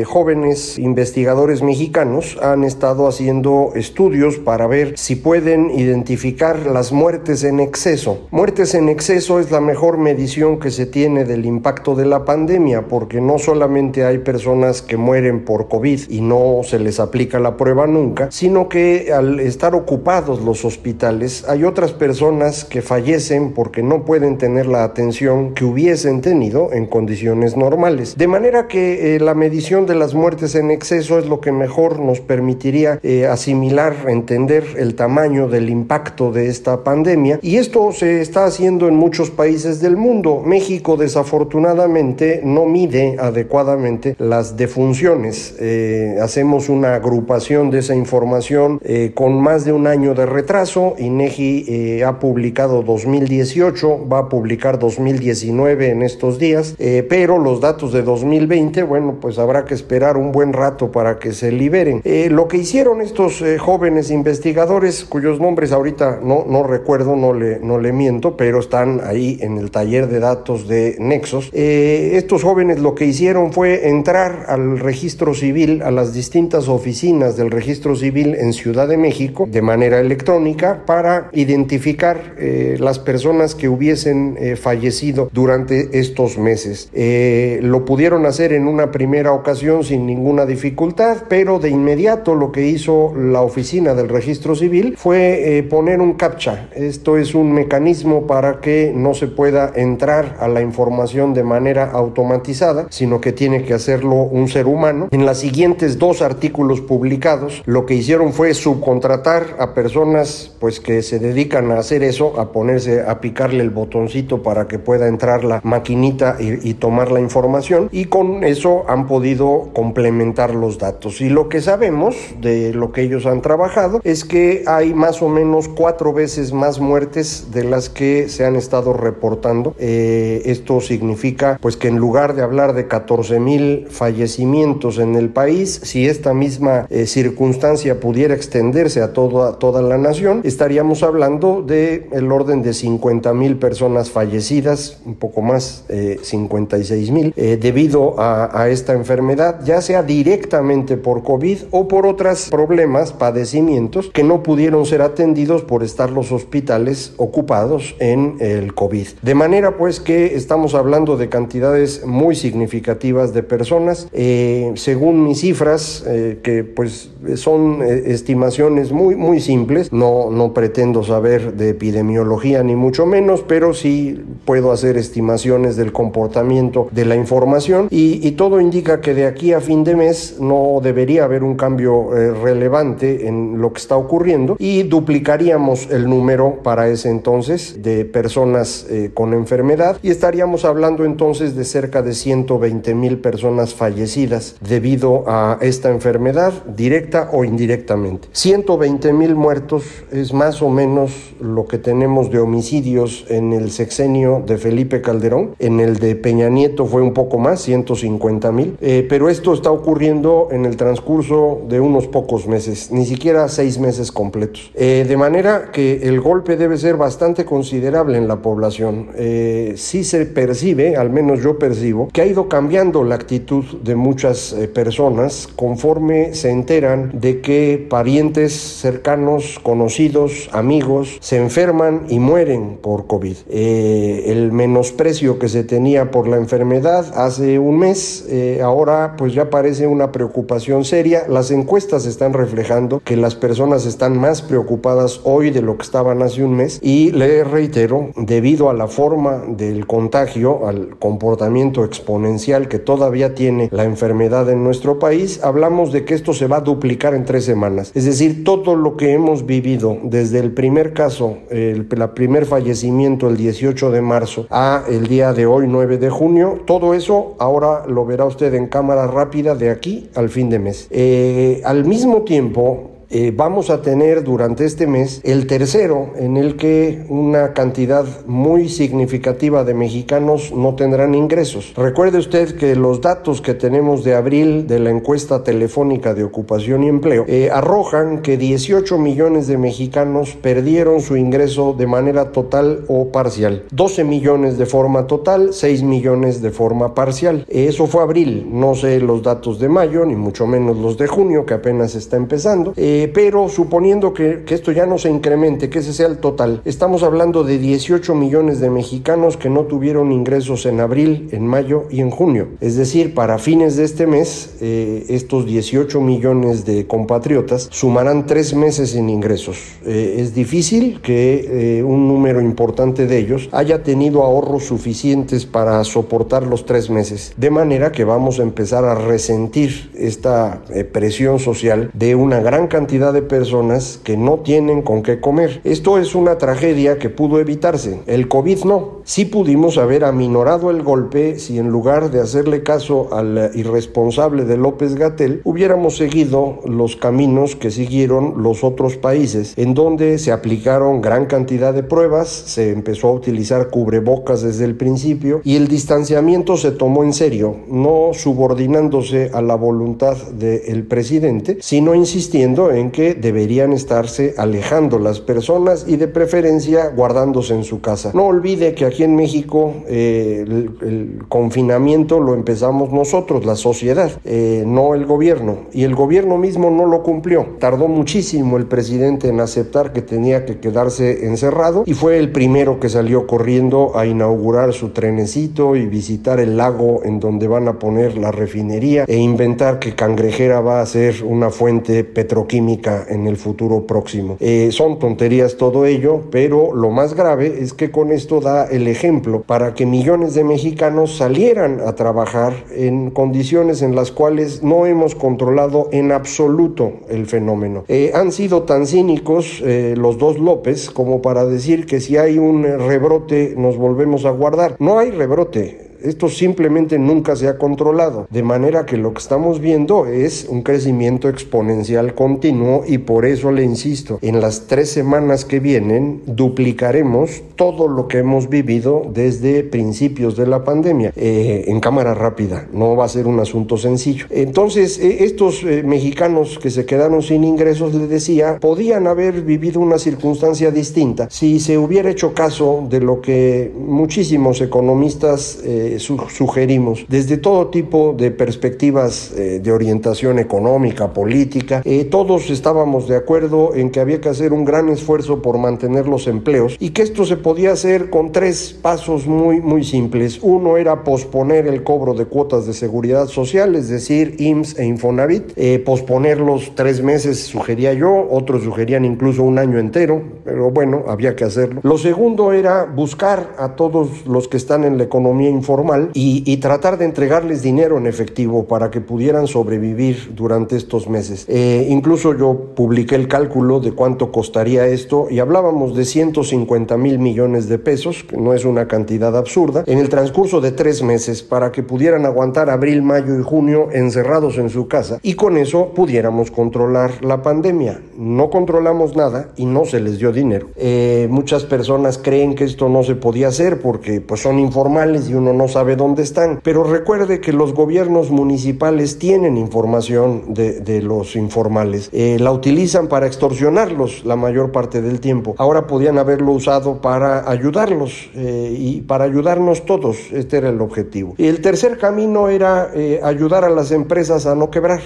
eh, 0.00 0.04
jóvenes 0.04 0.78
investigadores 0.78 1.62
mexicanos 1.62 2.38
han 2.42 2.64
estado 2.64 3.08
haciendo 3.08 3.72
estudios 3.74 4.36
para 4.38 4.66
ver 4.66 4.94
si 4.96 5.16
pueden 5.16 5.70
identificar 5.70 6.66
las 6.66 6.92
muertes 6.92 7.44
en 7.44 7.60
exceso. 7.60 8.26
Muertes 8.30 8.74
en 8.74 8.88
exceso 8.88 9.40
es 9.40 9.50
la 9.50 9.60
mejor 9.60 9.98
medición 9.98 10.58
que 10.58 10.70
se 10.70 10.86
tiene 10.86 11.24
del 11.24 11.46
impacto 11.46 11.94
de 11.94 12.06
la 12.06 12.24
pandemia, 12.24 12.88
porque 12.88 13.20
no 13.20 13.38
solamente 13.38 14.04
hay 14.04 14.18
personas 14.18 14.82
que 14.82 14.96
mueren 14.96 15.44
por 15.44 15.68
COVID 15.68 16.10
y 16.10 16.20
no 16.20 16.60
se 16.64 16.78
les 16.78 17.00
aplica 17.00 17.38
la 17.38 17.56
prueba 17.56 17.86
nunca, 17.86 18.28
sino 18.30 18.68
que 18.68 19.12
al 19.12 19.40
estar 19.40 19.74
ocupados 19.74 20.42
los 20.42 20.64
hospitales, 20.64 21.44
hay 21.48 21.64
otras 21.64 21.92
personas 21.92 22.64
que 22.64 22.82
fallecen 22.82 23.52
porque 23.52 23.82
no 23.82 24.04
pueden 24.04 24.38
tener 24.38 24.66
la 24.66 24.84
atención 24.84 25.54
que 25.54 25.64
hubiesen 25.64 26.17
tenido 26.20 26.72
en 26.72 26.86
condiciones 26.86 27.56
normales. 27.56 28.16
De 28.16 28.28
manera 28.28 28.68
que 28.68 29.14
eh, 29.14 29.20
la 29.20 29.34
medición 29.34 29.86
de 29.86 29.94
las 29.94 30.14
muertes 30.14 30.54
en 30.54 30.70
exceso 30.70 31.18
es 31.18 31.26
lo 31.26 31.40
que 31.40 31.52
mejor 31.52 32.00
nos 32.00 32.20
permitiría 32.20 33.00
eh, 33.02 33.26
asimilar, 33.26 33.94
entender 34.08 34.64
el 34.76 34.94
tamaño 34.94 35.48
del 35.48 35.70
impacto 35.70 36.32
de 36.32 36.48
esta 36.48 36.84
pandemia. 36.84 37.38
Y 37.42 37.56
esto 37.56 37.92
se 37.92 38.20
está 38.20 38.44
haciendo 38.44 38.88
en 38.88 38.94
muchos 38.94 39.30
países 39.30 39.80
del 39.80 39.96
mundo. 39.96 40.42
México 40.44 40.96
desafortunadamente 40.96 42.40
no 42.44 42.66
mide 42.66 43.16
adecuadamente 43.18 44.16
las 44.18 44.56
defunciones. 44.56 45.54
Eh, 45.60 46.16
hacemos 46.22 46.68
una 46.68 46.94
agrupación 46.94 47.70
de 47.70 47.80
esa 47.80 47.94
información 47.94 48.80
con 49.14 49.40
más 49.40 49.64
de 49.64 49.72
un 49.72 49.86
año 49.86 50.14
de 50.14 50.26
retraso. 50.26 50.94
INEGI 50.98 52.02
ha 52.02 52.18
publicado 52.18 52.82
2018, 52.82 54.08
va 54.08 54.18
a 54.20 54.28
publicar 54.28 54.78
2019 54.78 55.90
en 55.90 55.97
estos 56.02 56.38
días, 56.38 56.74
eh, 56.78 57.06
pero 57.08 57.38
los 57.38 57.60
datos 57.60 57.92
de 57.92 58.02
2020, 58.02 58.82
bueno, 58.82 59.18
pues 59.20 59.38
habrá 59.38 59.64
que 59.64 59.74
esperar 59.74 60.16
un 60.16 60.32
buen 60.32 60.52
rato 60.52 60.90
para 60.92 61.18
que 61.18 61.32
se 61.32 61.52
liberen. 61.52 62.00
Eh, 62.04 62.28
lo 62.30 62.48
que 62.48 62.58
hicieron 62.58 63.00
estos 63.00 63.42
jóvenes 63.58 64.10
investigadores, 64.10 65.04
cuyos 65.04 65.40
nombres 65.40 65.72
ahorita 65.72 66.20
no, 66.22 66.44
no 66.48 66.62
recuerdo, 66.62 67.16
no 67.16 67.32
le, 67.32 67.60
no 67.60 67.78
le 67.78 67.92
miento, 67.92 68.36
pero 68.36 68.60
están 68.60 69.00
ahí 69.04 69.38
en 69.40 69.58
el 69.58 69.70
taller 69.70 70.08
de 70.08 70.20
datos 70.20 70.68
de 70.68 70.96
Nexos, 70.98 71.50
estos 71.52 72.42
jóvenes 72.42 72.80
lo 72.80 72.94
que 72.94 73.04
hicieron 73.04 73.52
fue 73.52 73.88
entrar 73.88 74.46
al 74.48 74.78
registro 74.78 75.34
civil, 75.34 75.82
a 75.82 75.90
las 75.90 76.12
distintas 76.12 76.68
oficinas 76.68 77.36
del 77.36 77.50
registro 77.50 77.94
civil 77.96 78.34
en 78.34 78.52
Ciudad 78.52 78.88
de 78.88 78.96
México, 78.96 79.46
de 79.50 79.62
manera 79.62 80.00
electrónica 80.00 80.84
para 80.86 81.30
identificar 81.32 82.34
eh, 82.38 82.76
las 82.78 82.98
personas 82.98 83.54
que 83.54 83.68
hubiesen 83.68 84.36
eh, 84.38 84.56
fallecido 84.56 85.28
durante 85.32 85.87
estos 85.92 86.38
meses. 86.38 86.90
Eh, 86.92 87.60
lo 87.62 87.84
pudieron 87.84 88.26
hacer 88.26 88.52
en 88.52 88.68
una 88.68 88.90
primera 88.90 89.32
ocasión 89.32 89.84
sin 89.84 90.06
ninguna 90.06 90.46
dificultad, 90.46 91.24
pero 91.28 91.58
de 91.58 91.70
inmediato 91.70 92.34
lo 92.34 92.52
que 92.52 92.66
hizo 92.66 93.14
la 93.16 93.42
oficina 93.42 93.94
del 93.94 94.08
registro 94.08 94.54
civil 94.54 94.94
fue 94.96 95.66
poner 95.68 96.00
un 96.00 96.14
captcha. 96.14 96.68
Esto 96.74 97.16
es 97.16 97.34
un 97.34 97.52
mecanismo 97.52 98.26
para 98.26 98.60
que 98.60 98.92
no 98.94 99.14
se 99.14 99.26
pueda 99.26 99.72
entrar 99.74 100.36
a 100.40 100.48
la 100.48 100.60
información 100.60 101.34
de 101.34 101.42
manera 101.42 101.90
automatizada, 101.90 102.86
sino 102.90 103.20
que 103.20 103.32
tiene 103.32 103.64
que 103.64 103.74
hacerlo 103.74 104.14
un 104.16 104.48
ser 104.48 104.66
humano. 104.66 105.08
En 105.10 105.26
las 105.26 105.38
siguientes 105.38 105.98
dos 105.98 106.22
artículos 106.22 106.80
publicados, 106.80 107.62
lo 107.66 107.86
que 107.86 107.94
hicieron 107.94 108.32
fue 108.32 108.54
subcontratar 108.54 109.56
a 109.58 109.74
personas 109.74 110.56
pues 110.58 110.80
que 110.80 111.02
se 111.02 111.18
dedican 111.18 111.70
a 111.70 111.78
hacer 111.78 112.02
eso, 112.02 112.38
a 112.40 112.52
ponerse 112.52 113.02
a 113.02 113.20
picarle 113.20 113.62
el 113.62 113.70
botoncito 113.70 114.42
para 114.42 114.68
que 114.68 114.78
pueda 114.78 115.08
entrar 115.08 115.44
la 115.44 115.60
maquinita 115.78 116.36
y, 116.40 116.74
tomar 116.74 117.10
la 117.10 117.20
información 117.20 117.88
y 117.92 118.04
con 118.04 118.44
eso 118.44 118.84
han 118.88 119.06
podido 119.06 119.70
complementar 119.72 120.54
los 120.54 120.78
datos. 120.78 121.20
Y 121.20 121.28
lo 121.28 121.48
que 121.48 121.60
sabemos 121.60 122.14
de 122.40 122.72
lo 122.72 122.92
que 122.92 123.02
ellos 123.02 123.26
han 123.26 123.42
trabajado 123.42 124.00
es 124.04 124.24
que 124.24 124.64
hay 124.66 124.94
más 124.94 125.22
o 125.22 125.28
menos 125.28 125.68
cuatro 125.68 126.12
veces 126.12 126.52
más 126.52 126.78
muertes 126.78 127.50
de 127.52 127.64
las 127.64 127.88
que 127.88 128.28
se 128.28 128.44
han 128.44 128.56
estado 128.56 128.92
reportando. 128.92 129.74
Eh, 129.78 130.42
esto 130.46 130.80
significa 130.80 131.58
pues 131.60 131.76
que 131.76 131.88
en 131.88 131.96
lugar 131.96 132.34
de 132.34 132.42
hablar 132.42 132.74
de 132.74 132.86
14 132.86 133.40
mil 133.40 133.86
fallecimientos 133.88 134.98
en 134.98 135.14
el 135.14 135.30
país, 135.30 135.80
si 135.84 136.06
esta 136.06 136.34
misma 136.34 136.86
eh, 136.90 137.06
circunstancia 137.06 138.00
pudiera 138.00 138.34
extenderse 138.34 139.00
a 139.00 139.12
toda, 139.12 139.58
toda 139.58 139.82
la 139.82 139.98
nación, 139.98 140.42
estaríamos 140.44 141.02
hablando 141.02 141.62
de 141.62 142.08
el 142.12 142.30
orden 142.30 142.62
de 142.62 142.74
50 142.74 143.32
mil 143.34 143.56
personas 143.56 144.10
fallecidas, 144.10 144.98
un 145.04 145.14
poco 145.14 145.42
más, 145.42 145.67
eh, 145.88 146.18
56 146.22 147.10
mil, 147.10 147.32
eh, 147.36 147.58
debido 147.60 148.14
a, 148.18 148.68
esta 148.68 148.92
enfermedad, 148.92 149.60
ya 149.64 149.80
sea 149.80 150.02
directamente 150.02 150.96
por 150.96 151.22
COVID 151.22 151.58
o 151.70 151.88
por 151.88 152.06
otros 152.06 152.48
problemas, 152.50 153.12
padecimientos 153.12 154.10
que 154.12 154.22
no 154.22 154.42
pudieron 154.42 154.84
ser 154.84 155.02
atendidos 155.02 155.62
por 155.62 155.82
estar 155.82 156.10
los 156.10 156.32
hospitales 156.32 157.12
ocupados 157.16 157.94
en 157.98 158.36
el 158.40 158.74
COVID. 158.74 159.06
De 159.22 159.34
manera 159.34 159.76
pues 159.76 160.00
que 160.00 160.36
estamos 160.36 160.74
hablando 160.74 161.16
de 161.16 161.28
cantidades 161.28 162.04
muy 162.04 162.34
significativas 162.34 163.32
de 163.34 163.42
personas. 163.42 164.08
Eh, 164.12 164.72
según 164.76 165.24
mis 165.24 165.40
cifras, 165.40 166.04
eh, 166.06 166.38
que 166.42 166.64
pues 166.64 167.10
son 167.36 167.82
eh, 167.82 168.04
estimaciones 168.06 168.92
muy, 168.92 169.16
muy 169.16 169.40
simples, 169.40 169.92
no, 169.92 170.30
no 170.30 170.54
pretendo 170.54 171.02
saber 171.02 171.54
de 171.54 171.70
epidemiología 171.70 172.62
ni 172.62 172.76
mucho 172.76 173.06
menos, 173.06 173.44
pero 173.46 173.74
sí 173.74 174.20
puedo 174.44 174.72
hacer 174.72 174.96
estimaciones 174.96 175.57
del 175.62 175.92
comportamiento 175.92 176.88
de 176.92 177.04
la 177.04 177.16
información 177.16 177.88
y, 177.90 178.28
todo 178.38 178.60
indica 178.60 179.00
que 179.00 179.14
de 179.14 179.26
aquí 179.26 179.52
a 179.52 179.60
fin 179.60 179.82
de 179.82 179.96
mes 179.96 180.36
no 180.38 180.78
debería 180.80 181.24
haber 181.24 181.42
un 181.42 181.56
cambio 181.56 182.16
eh, 182.16 182.32
relevante 182.32 183.26
en 183.26 183.60
lo 183.60 183.72
que 183.72 183.80
está 183.80 183.96
ocurriendo 183.96 184.54
y 184.60 184.84
duplicaríamos 184.84 185.90
el 185.90 186.08
número 186.08 186.62
para 186.62 186.88
ese 186.88 187.10
entonces 187.10 187.82
de 187.82 188.04
personas 188.04 188.86
eh, 188.90 189.10
con 189.12 189.34
enfermedad 189.34 189.98
y 190.02 190.10
estaríamos 190.10 190.64
hablando 190.64 191.04
entonces 191.04 191.56
de 191.56 191.64
cerca 191.64 192.02
de 192.02 192.14
120 192.14 192.94
mil 192.94 193.18
personas 193.18 193.74
fallecidas 193.74 194.54
debido 194.60 195.24
a 195.26 195.58
esta 195.60 195.90
enfermedad 195.90 196.52
directa 196.76 197.30
o 197.32 197.44
indirectamente. 197.44 198.28
120 198.32 199.12
mil 199.12 199.34
muertos 199.34 199.84
es 200.12 200.32
más 200.32 200.62
o 200.62 200.70
menos 200.70 201.34
lo 201.40 201.66
que 201.66 201.78
tenemos 201.78 202.30
de 202.30 202.38
homicidios 202.38 203.24
en 203.28 203.52
el 203.52 203.70
sexenio 203.70 204.42
de 204.46 204.58
Felipe 204.58 205.00
Calderón, 205.00 205.47
en 205.58 205.80
el 205.80 205.98
de 205.98 206.16
Peña 206.16 206.48
Nieto 206.48 206.86
fue 206.86 207.02
un 207.02 207.14
poco 207.14 207.38
más, 207.38 207.62
150 207.62 208.52
mil, 208.52 208.76
eh, 208.80 209.06
pero 209.08 209.28
esto 209.28 209.52
está 209.54 209.70
ocurriendo 209.70 210.48
en 210.50 210.64
el 210.64 210.76
transcurso 210.76 211.60
de 211.68 211.80
unos 211.80 212.06
pocos 212.06 212.46
meses, 212.46 212.90
ni 212.90 213.06
siquiera 213.06 213.48
seis 213.48 213.78
meses 213.78 214.12
completos. 214.12 214.70
Eh, 214.74 215.04
de 215.06 215.16
manera 215.16 215.70
que 215.72 216.00
el 216.02 216.20
golpe 216.20 216.56
debe 216.56 216.76
ser 216.76 216.96
bastante 216.96 217.44
considerable 217.44 218.18
en 218.18 218.28
la 218.28 218.36
población. 218.42 219.08
Eh, 219.16 219.74
sí 219.76 220.04
se 220.04 220.26
percibe, 220.26 220.96
al 220.96 221.10
menos 221.10 221.42
yo 221.42 221.58
percibo, 221.58 222.08
que 222.12 222.22
ha 222.22 222.26
ido 222.26 222.48
cambiando 222.48 223.04
la 223.04 223.14
actitud 223.14 223.64
de 223.82 223.94
muchas 223.96 224.52
eh, 224.52 224.68
personas 224.68 225.48
conforme 225.56 226.34
se 226.34 226.50
enteran 226.50 227.10
de 227.14 227.40
que 227.40 227.86
parientes 227.88 228.52
cercanos, 228.52 229.58
conocidos, 229.62 230.48
amigos, 230.52 231.18
se 231.20 231.36
enferman 231.36 232.02
y 232.08 232.18
mueren 232.18 232.78
por 232.80 233.06
COVID. 233.06 233.36
Eh, 233.48 234.24
el 234.26 234.52
menosprecio 234.52 235.37
que 235.38 235.48
se 235.48 235.64
tenía 235.64 236.10
por 236.10 236.28
la 236.28 236.36
enfermedad 236.36 237.06
hace 237.14 237.58
un 237.58 237.78
mes, 237.78 238.26
eh, 238.28 238.60
ahora 238.62 239.14
pues 239.16 239.34
ya 239.34 239.50
parece 239.50 239.86
una 239.86 240.12
preocupación 240.12 240.84
seria. 240.84 241.26
Las 241.28 241.50
encuestas 241.50 242.06
están 242.06 242.32
reflejando 242.32 243.00
que 243.04 243.16
las 243.16 243.34
personas 243.34 243.86
están 243.86 244.18
más 244.18 244.42
preocupadas 244.42 245.20
hoy 245.24 245.50
de 245.50 245.62
lo 245.62 245.76
que 245.76 245.82
estaban 245.82 246.22
hace 246.22 246.42
un 246.42 246.56
mes 246.56 246.78
y 246.82 247.10
le 247.12 247.44
reitero, 247.44 248.10
debido 248.16 248.70
a 248.70 248.74
la 248.74 248.88
forma 248.88 249.42
del 249.48 249.86
contagio, 249.86 250.66
al 250.66 250.98
comportamiento 250.98 251.84
exponencial 251.84 252.68
que 252.68 252.78
todavía 252.78 253.34
tiene 253.34 253.68
la 253.72 253.84
enfermedad 253.84 254.48
en 254.50 254.64
nuestro 254.64 254.98
país, 254.98 255.40
hablamos 255.42 255.92
de 255.92 256.04
que 256.04 256.14
esto 256.14 256.32
se 256.32 256.46
va 256.46 256.58
a 256.58 256.60
duplicar 256.60 257.14
en 257.14 257.24
tres 257.24 257.44
semanas. 257.44 257.92
Es 257.94 258.04
decir, 258.04 258.44
todo 258.44 258.76
lo 258.76 258.96
que 258.96 259.12
hemos 259.12 259.46
vivido 259.46 259.98
desde 260.02 260.38
el 260.38 260.52
primer 260.52 260.92
caso, 260.92 261.38
el 261.50 261.86
primer 261.86 262.46
fallecimiento 262.46 263.28
el 263.28 263.36
18 263.36 263.90
de 263.90 264.02
marzo 264.02 264.46
a 264.50 264.84
el 264.88 265.06
día 265.06 265.27
de 265.32 265.46
hoy 265.46 265.66
9 265.68 265.98
de 265.98 266.10
junio, 266.10 266.60
todo 266.66 266.94
eso 266.94 267.34
ahora 267.38 267.86
lo 267.86 268.04
verá 268.04 268.24
usted 268.24 268.54
en 268.54 268.66
cámara 268.66 269.06
rápida 269.06 269.54
de 269.54 269.70
aquí 269.70 270.10
al 270.14 270.28
fin 270.28 270.50
de 270.50 270.58
mes. 270.58 270.88
Eh, 270.90 271.62
al 271.64 271.84
mismo 271.84 272.22
tiempo, 272.22 272.97
eh, 273.10 273.32
vamos 273.34 273.70
a 273.70 273.80
tener 273.80 274.22
durante 274.22 274.66
este 274.66 274.86
mes 274.86 275.20
el 275.24 275.46
tercero 275.46 276.12
en 276.16 276.36
el 276.36 276.56
que 276.56 277.04
una 277.08 277.54
cantidad 277.54 278.04
muy 278.26 278.68
significativa 278.68 279.64
de 279.64 279.72
mexicanos 279.72 280.52
no 280.52 280.74
tendrán 280.74 281.14
ingresos. 281.14 281.72
Recuerde 281.76 282.18
usted 282.18 282.56
que 282.56 282.76
los 282.76 283.00
datos 283.00 283.40
que 283.40 283.54
tenemos 283.54 284.04
de 284.04 284.14
abril 284.14 284.66
de 284.66 284.78
la 284.78 284.90
encuesta 284.90 285.42
telefónica 285.42 286.12
de 286.12 286.24
ocupación 286.24 286.84
y 286.84 286.88
empleo 286.88 287.24
eh, 287.28 287.50
arrojan 287.50 288.20
que 288.20 288.36
18 288.36 288.98
millones 288.98 289.46
de 289.46 289.56
mexicanos 289.56 290.36
perdieron 290.40 291.00
su 291.00 291.16
ingreso 291.16 291.72
de 291.72 291.86
manera 291.86 292.32
total 292.32 292.84
o 292.88 293.10
parcial. 293.10 293.64
12 293.70 294.04
millones 294.04 294.58
de 294.58 294.66
forma 294.66 295.06
total, 295.06 295.54
6 295.54 295.82
millones 295.82 296.42
de 296.42 296.50
forma 296.50 296.94
parcial. 296.94 297.46
Eso 297.48 297.86
fue 297.86 298.02
abril, 298.02 298.48
no 298.50 298.74
sé 298.74 299.00
los 299.00 299.22
datos 299.22 299.58
de 299.58 299.68
mayo, 299.68 300.04
ni 300.04 300.16
mucho 300.16 300.46
menos 300.46 300.76
los 300.76 300.98
de 300.98 301.06
junio, 301.06 301.46
que 301.46 301.54
apenas 301.54 301.94
está 301.94 302.16
empezando. 302.16 302.74
Eh, 302.76 302.97
pero 303.06 303.48
suponiendo 303.48 304.12
que, 304.12 304.44
esto 304.48 304.72
ya 304.72 304.86
no 304.86 304.98
se 304.98 305.10
incremente, 305.10 305.70
que 305.70 305.78
ese 305.78 305.92
sea 305.92 306.08
el 306.08 306.18
total, 306.18 306.62
estamos 306.64 307.02
hablando 307.04 307.44
de 307.44 307.58
18 307.58 308.14
millones 308.14 308.58
de 308.58 308.70
mexicanos 308.70 309.36
que 309.36 309.50
no 309.50 309.64
tuvieron 309.64 310.10
ingresos 310.10 310.66
en 310.66 310.80
abril, 310.80 311.28
en 311.30 311.46
mayo 311.46 311.84
y 311.90 312.00
en 312.00 312.10
junio. 312.10 312.48
Es 312.60 312.76
decir, 312.76 313.14
para 313.14 313.38
fines 313.38 313.76
de 313.76 313.84
este 313.84 314.06
mes, 314.06 314.56
eh, 314.60 315.04
estos 315.10 315.46
18 315.46 316.00
millones 316.00 316.64
de 316.64 316.86
compatriotas 316.86 317.68
sumarán 317.70 318.26
tres 318.26 318.54
meses 318.54 318.90
sin 318.90 319.08
ingresos. 319.08 319.58
Eh, 319.86 320.16
es 320.18 320.34
difícil 320.34 321.00
que 321.00 321.78
eh, 321.78 321.82
un 321.82 322.08
número 322.08 322.40
importante 322.40 323.06
de 323.06 323.18
ellos 323.18 323.48
haya 323.52 323.82
tenido 323.82 324.22
ahorros 324.22 324.64
suficientes 324.64 325.46
para 325.46 325.84
soportar 325.84 326.46
los 326.46 326.66
tres 326.66 326.90
meses. 326.90 327.32
De 327.36 327.50
manera 327.50 327.92
que 327.92 328.04
vamos 328.04 328.40
a 328.40 328.42
empezar 328.42 328.84
a 328.84 328.94
resentir 328.94 329.90
esta 329.94 330.62
presión 330.92 331.38
social 331.38 331.90
de 331.92 332.14
una 332.14 332.40
gran 332.40 332.66
cantidad 332.66 332.87
cantidad 332.88 333.12
de 333.12 333.20
personas 333.20 334.00
que 334.02 334.16
no 334.16 334.38
tienen 334.38 334.80
con 334.80 335.02
qué 335.02 335.20
comer. 335.20 335.60
Esto 335.64 335.98
es 335.98 336.14
una 336.14 336.38
tragedia 336.38 336.98
que 336.98 337.10
pudo 337.10 337.38
evitarse. 337.38 338.00
El 338.06 338.28
COVID 338.28 338.64
no. 338.64 339.02
Sí 339.04 339.26
pudimos 339.26 339.76
haber 339.76 340.04
aminorado 340.04 340.70
el 340.70 340.82
golpe 340.82 341.38
si 341.38 341.58
en 341.58 341.68
lugar 341.68 342.10
de 342.10 342.22
hacerle 342.22 342.62
caso 342.62 343.12
al 343.12 343.50
irresponsable 343.54 344.46
de 344.46 344.56
López 344.56 344.94
Gatel 344.94 345.42
hubiéramos 345.44 345.98
seguido 345.98 346.60
los 346.64 346.96
caminos 346.96 347.56
que 347.56 347.70
siguieron 347.70 348.42
los 348.42 348.64
otros 348.64 348.96
países, 348.96 349.52
en 349.58 349.74
donde 349.74 350.16
se 350.16 350.32
aplicaron 350.32 351.02
gran 351.02 351.26
cantidad 351.26 351.74
de 351.74 351.82
pruebas, 351.82 352.28
se 352.28 352.72
empezó 352.72 353.08
a 353.08 353.12
utilizar 353.12 353.68
cubrebocas 353.68 354.40
desde 354.40 354.64
el 354.64 354.76
principio 354.76 355.42
y 355.44 355.56
el 355.56 355.68
distanciamiento 355.68 356.56
se 356.56 356.70
tomó 356.70 357.04
en 357.04 357.12
serio, 357.12 357.54
no 357.68 358.12
subordinándose 358.14 359.30
a 359.34 359.42
la 359.42 359.56
voluntad 359.56 360.16
del 360.16 360.86
presidente, 360.86 361.58
sino 361.60 361.94
insistiendo 361.94 362.77
en 362.77 362.77
que 362.86 363.14
deberían 363.14 363.72
estarse 363.72 364.34
alejando 364.38 364.98
las 364.98 365.20
personas 365.20 365.84
y 365.86 365.96
de 365.96 366.08
preferencia 366.08 366.88
guardándose 366.88 367.54
en 367.54 367.64
su 367.64 367.80
casa. 367.80 368.12
No 368.14 368.26
olvide 368.26 368.74
que 368.74 368.84
aquí 368.84 369.02
en 369.02 369.16
México 369.16 369.74
eh, 369.88 370.44
el, 370.46 370.70
el, 370.80 371.18
confinamiento 371.28 372.20
lo 372.20 372.34
empezamos 372.34 372.92
nosotros, 372.92 373.44
la 373.44 373.56
sociedad, 373.56 374.10
eh, 374.24 374.64
no 374.66 374.94
el 374.94 375.04
gobierno. 375.04 375.58
Y 375.72 375.82
el 375.82 375.94
gobierno 375.94 376.38
mismo 376.38 376.70
no 376.70 376.86
lo 376.86 377.02
cumplió. 377.02 377.56
Tardó 377.58 377.88
muchísimo 377.88 378.56
el 378.56 378.66
presidente 378.66 379.28
en 379.28 379.40
aceptar 379.40 379.92
que 379.92 380.02
tenía 380.02 380.46
que 380.46 380.58
quedarse 380.58 381.26
encerrado 381.26 381.82
y 381.86 381.94
fue 381.94 382.18
el 382.18 382.30
primero 382.30 382.78
que 382.80 382.88
salió 382.88 383.26
corriendo 383.26 383.96
a 383.96 384.06
inaugurar 384.06 384.72
su 384.72 384.90
trenecito 384.90 385.76
y 385.76 385.86
visitar 385.86 386.40
el 386.40 386.56
lago 386.56 387.02
en 387.04 387.20
donde 387.20 387.48
van 387.48 387.68
a 387.68 387.78
poner 387.78 388.16
la 388.16 388.30
refinería 388.30 389.04
e 389.06 389.16
inventar 389.16 389.78
que 389.78 389.94
Cangrejera 389.94 390.60
va 390.60 390.80
a 390.80 390.86
ser 390.86 391.24
una 391.24 391.50
fuente 391.50 392.04
petroquímica 392.04 392.67
en 393.08 393.26
el 393.26 393.36
futuro 393.36 393.86
próximo. 393.86 394.36
Eh, 394.40 394.68
son 394.72 394.98
tonterías 394.98 395.56
todo 395.56 395.86
ello, 395.86 396.22
pero 396.30 396.74
lo 396.74 396.90
más 396.90 397.14
grave 397.14 397.58
es 397.60 397.72
que 397.72 397.90
con 397.90 398.12
esto 398.12 398.40
da 398.40 398.66
el 398.66 398.86
ejemplo 398.88 399.42
para 399.42 399.74
que 399.74 399.86
millones 399.86 400.34
de 400.34 400.44
mexicanos 400.44 401.16
salieran 401.16 401.80
a 401.80 401.94
trabajar 401.94 402.52
en 402.70 403.10
condiciones 403.10 403.80
en 403.80 403.94
las 403.94 404.12
cuales 404.12 404.62
no 404.62 404.86
hemos 404.86 405.14
controlado 405.14 405.88
en 405.92 406.12
absoluto 406.12 406.92
el 407.08 407.26
fenómeno. 407.26 407.84
Eh, 407.88 408.12
han 408.14 408.32
sido 408.32 408.62
tan 408.62 408.86
cínicos 408.86 409.62
eh, 409.64 409.94
los 409.96 410.18
dos 410.18 410.38
López 410.38 410.90
como 410.90 411.22
para 411.22 411.46
decir 411.46 411.86
que 411.86 412.00
si 412.00 412.16
hay 412.16 412.38
un 412.38 412.64
rebrote 412.64 413.54
nos 413.56 413.76
volvemos 413.78 414.24
a 414.24 414.30
guardar. 414.30 414.76
No 414.78 414.98
hay 414.98 415.10
rebrote 415.10 415.87
esto 416.02 416.28
simplemente 416.28 416.98
nunca 416.98 417.36
se 417.36 417.48
ha 417.48 417.58
controlado, 417.58 418.26
de 418.30 418.42
manera 418.42 418.86
que 418.86 418.96
lo 418.96 419.12
que 419.12 419.20
estamos 419.20 419.60
viendo 419.60 420.06
es 420.06 420.46
un 420.48 420.62
crecimiento 420.62 421.28
exponencial 421.28 422.14
continuo 422.14 422.84
y 422.86 422.98
por 422.98 423.26
eso 423.26 423.50
le 423.52 423.64
insisto, 423.64 424.18
en 424.22 424.40
las 424.40 424.66
tres 424.66 424.90
semanas 424.90 425.44
que 425.44 425.60
vienen 425.60 426.22
duplicaremos 426.26 427.42
todo 427.56 427.88
lo 427.88 428.08
que 428.08 428.18
hemos 428.18 428.48
vivido 428.48 429.02
desde 429.12 429.64
principios 429.64 430.36
de 430.36 430.46
la 430.46 430.64
pandemia 430.64 431.12
eh, 431.16 431.64
en 431.66 431.80
cámara 431.80 432.14
rápida, 432.14 432.68
no 432.72 432.96
va 432.96 433.04
a 433.04 433.08
ser 433.08 433.26
un 433.26 433.40
asunto 433.40 433.76
sencillo. 433.76 434.26
Entonces, 434.30 434.98
eh, 434.98 435.24
estos 435.24 435.62
eh, 435.64 435.82
mexicanos 435.82 436.58
que 436.58 436.70
se 436.70 436.86
quedaron 436.86 437.22
sin 437.22 437.44
ingresos, 437.44 437.94
le 437.94 438.06
decía, 438.06 438.58
podían 438.60 439.06
haber 439.06 439.42
vivido 439.42 439.80
una 439.80 439.98
circunstancia 439.98 440.70
distinta 440.70 441.28
si 441.30 441.60
se 441.60 441.78
hubiera 441.78 442.10
hecho 442.10 442.34
caso 442.34 442.86
de 442.88 443.00
lo 443.00 443.20
que 443.20 443.72
muchísimos 443.76 444.60
economistas 444.60 445.58
sugerimos 445.98 447.06
desde 447.08 447.36
todo 447.36 447.68
tipo 447.68 448.14
de 448.16 448.30
perspectivas 448.30 449.32
eh, 449.36 449.60
de 449.62 449.72
orientación 449.72 450.38
económica, 450.38 451.12
política. 451.12 451.82
Eh, 451.84 452.04
todos 452.04 452.50
estábamos 452.50 453.08
de 453.08 453.16
acuerdo 453.16 453.74
en 453.74 453.90
que 453.90 454.00
había 454.00 454.20
que 454.20 454.28
hacer 454.28 454.52
un 454.52 454.64
gran 454.64 454.88
esfuerzo 454.88 455.42
por 455.42 455.58
mantener 455.58 456.06
los 456.06 456.26
empleos 456.26 456.76
y 456.78 456.90
que 456.90 457.02
esto 457.02 457.24
se 457.24 457.36
podía 457.36 457.72
hacer 457.72 458.10
con 458.10 458.32
tres 458.32 458.76
pasos 458.80 459.26
muy, 459.26 459.60
muy 459.60 459.84
simples. 459.84 460.38
Uno 460.42 460.76
era 460.76 461.04
posponer 461.04 461.66
el 461.66 461.82
cobro 461.82 462.14
de 462.14 462.26
cuotas 462.26 462.66
de 462.66 462.74
seguridad 462.74 463.26
social, 463.26 463.74
es 463.74 463.88
decir, 463.88 464.36
IMSS 464.38 464.78
e 464.78 464.84
Infonavit, 464.84 465.52
eh, 465.56 465.78
posponerlos 465.84 466.72
tres 466.74 467.02
meses, 467.02 467.40
sugería 467.44 467.92
yo, 467.92 468.28
otros 468.30 468.62
sugerían 468.62 469.04
incluso 469.04 469.42
un 469.42 469.58
año 469.58 469.78
entero, 469.78 470.22
pero 470.44 470.70
bueno, 470.70 471.04
había 471.08 471.34
que 471.36 471.44
hacerlo. 471.44 471.80
Lo 471.82 471.98
segundo 471.98 472.52
era 472.52 472.84
buscar 472.84 473.54
a 473.58 473.76
todos 473.76 474.26
los 474.26 474.48
que 474.48 474.56
están 474.56 474.84
en 474.84 474.98
la 474.98 475.04
economía 475.04 475.48
informal 475.48 475.77
y, 476.14 476.56
tratar 476.58 476.98
de 476.98 477.04
entregarles 477.04 477.62
dinero 477.62 477.98
en 477.98 478.06
efectivo 478.06 478.66
para 478.66 478.90
que 478.90 479.00
pudieran 479.00 479.46
sobrevivir 479.46 480.34
durante 480.34 480.76
estos 480.76 481.08
meses. 481.08 481.44
Eh, 481.48 481.86
incluso 481.88 482.36
yo 482.36 482.74
publiqué 482.74 483.14
el 483.14 483.28
cálculo 483.28 483.78
de 483.78 483.92
cuánto 483.92 484.32
costaría 484.32 484.86
esto 484.86 485.28
y 485.30 485.38
hablábamos 485.38 485.94
de 485.94 486.04
150 486.04 486.96
mil 486.96 487.18
millones 487.18 487.68
de 487.68 487.78
pesos, 487.78 488.24
que 488.24 488.36
no 488.36 488.54
es 488.54 488.64
una 488.64 488.88
cantidad 488.88 489.36
absurda, 489.36 489.84
en 489.86 489.98
el 489.98 490.08
transcurso 490.08 490.60
de 490.60 490.72
tres 490.72 491.02
meses 491.02 491.42
para 491.42 491.70
que 491.70 491.82
pudieran 491.82 492.26
aguantar 492.26 492.70
abril, 492.70 493.02
mayo 493.02 493.38
y 493.38 493.42
junio 493.42 493.88
encerrados 493.92 494.58
en 494.58 494.70
su 494.70 494.88
casa 494.88 495.20
y 495.22 495.34
con 495.34 495.56
eso 495.56 495.92
pudiéramos 495.94 496.50
controlar 496.50 497.24
la 497.24 497.42
pandemia. 497.42 498.00
No 498.16 498.50
controlamos 498.50 499.16
nada 499.16 499.50
y 499.56 499.66
no 499.66 499.84
se 499.84 500.00
les 500.00 500.18
dio 500.18 500.32
dinero. 500.32 500.68
Eh, 500.76 501.28
muchas 501.30 501.64
personas 501.64 502.18
creen 502.18 502.54
que 502.54 502.64
esto 502.64 502.88
no 502.88 503.04
se 503.04 503.14
podía 503.14 503.48
hacer 503.48 503.80
porque 503.80 504.20
pues 504.20 504.42
son 504.42 504.58
informales 504.58 505.28
y 505.28 505.34
uno 505.34 505.52
no 505.52 505.67
sabe 505.68 505.96
dónde 505.96 506.22
están. 506.22 506.60
Pero 506.62 506.84
recuerde 506.84 507.40
que 507.40 507.52
los 507.52 507.74
gobiernos 507.74 508.30
municipales 508.30 509.18
tienen 509.18 509.56
información 509.56 510.54
de, 510.54 511.02
los 511.02 511.36
informales. 511.36 512.08
Eh, 512.12 512.38
la 512.40 512.50
utilizan 512.50 513.08
para 513.08 513.26
extorsionarlos 513.26 514.24
la 514.24 514.36
mayor 514.36 514.72
parte 514.72 515.00
del 515.00 515.20
tiempo. 515.20 515.54
Ahora 515.58 515.86
podían 515.86 516.18
haberlo 516.18 516.52
usado 516.52 517.00
para 517.00 517.48
ayudarlos 517.48 518.30
eh, 518.34 518.74
y 518.76 519.00
para 519.02 519.24
ayudarnos 519.24 519.84
todos. 519.84 520.16
Este 520.32 520.56
era 520.56 520.70
el 520.70 520.80
objetivo. 520.80 521.34
Y 521.38 521.46
el 521.46 521.60
tercer 521.60 521.98
camino 521.98 522.48
era 522.48 522.90
eh, 522.94 523.20
ayudar 523.22 523.64
a 523.64 523.70
las 523.70 523.92
empresas 523.92 524.46
a 524.46 524.54
no 524.54 524.70
quebrar, 524.70 525.00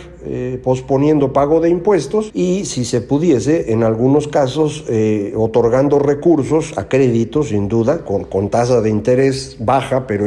posponiendo 0.62 1.32
pago 1.32 1.60
de 1.60 1.68
impuestos 1.68 2.30
y, 2.32 2.64
si 2.64 2.84
se 2.84 3.00
pudiese, 3.00 3.72
en 3.72 3.82
algunos 3.82 4.28
casos, 4.28 4.84
otorgando 5.36 5.98
recursos 5.98 6.78
a 6.78 6.88
crédito, 6.88 7.42
sin 7.42 7.68
duda, 7.68 8.04
con, 8.04 8.24
con 8.24 8.48
tasa 8.48 8.80
de 8.80 8.90
interés 8.90 9.56
baja, 9.58 10.06
pero 10.06 10.26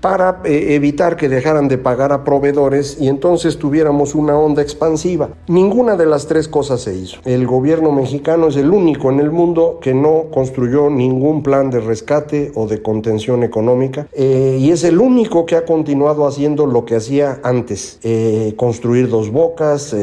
para 0.00 0.40
eh, 0.44 0.74
evitar 0.74 1.16
que 1.16 1.28
dejaran 1.28 1.68
de 1.68 1.78
pagar 1.78 2.12
a 2.12 2.24
proveedores 2.24 2.96
y 3.00 3.08
entonces 3.08 3.58
tuviéramos 3.58 4.14
una 4.14 4.36
onda 4.36 4.62
expansiva. 4.62 5.30
Ninguna 5.48 5.96
de 5.96 6.06
las 6.06 6.26
tres 6.26 6.48
cosas 6.48 6.80
se 6.80 6.94
hizo. 6.94 7.18
El 7.24 7.46
gobierno 7.46 7.92
mexicano 7.92 8.48
es 8.48 8.56
el 8.56 8.70
único 8.70 9.10
en 9.10 9.20
el 9.20 9.30
mundo 9.30 9.78
que 9.80 9.94
no 9.94 10.24
construyó 10.32 10.90
ningún 10.90 11.42
plan 11.42 11.70
de 11.70 11.80
rescate 11.80 12.52
o 12.54 12.66
de 12.66 12.82
contención 12.82 13.42
económica 13.42 14.06
eh, 14.12 14.58
y 14.60 14.70
es 14.70 14.84
el 14.84 14.98
único 14.98 15.46
que 15.46 15.56
ha 15.56 15.64
continuado 15.64 16.26
haciendo 16.26 16.66
lo 16.66 16.84
que 16.84 16.96
hacía 16.96 17.40
antes, 17.42 17.98
eh, 18.02 18.54
construir 18.56 19.08
dos 19.08 19.30
bocas, 19.30 19.94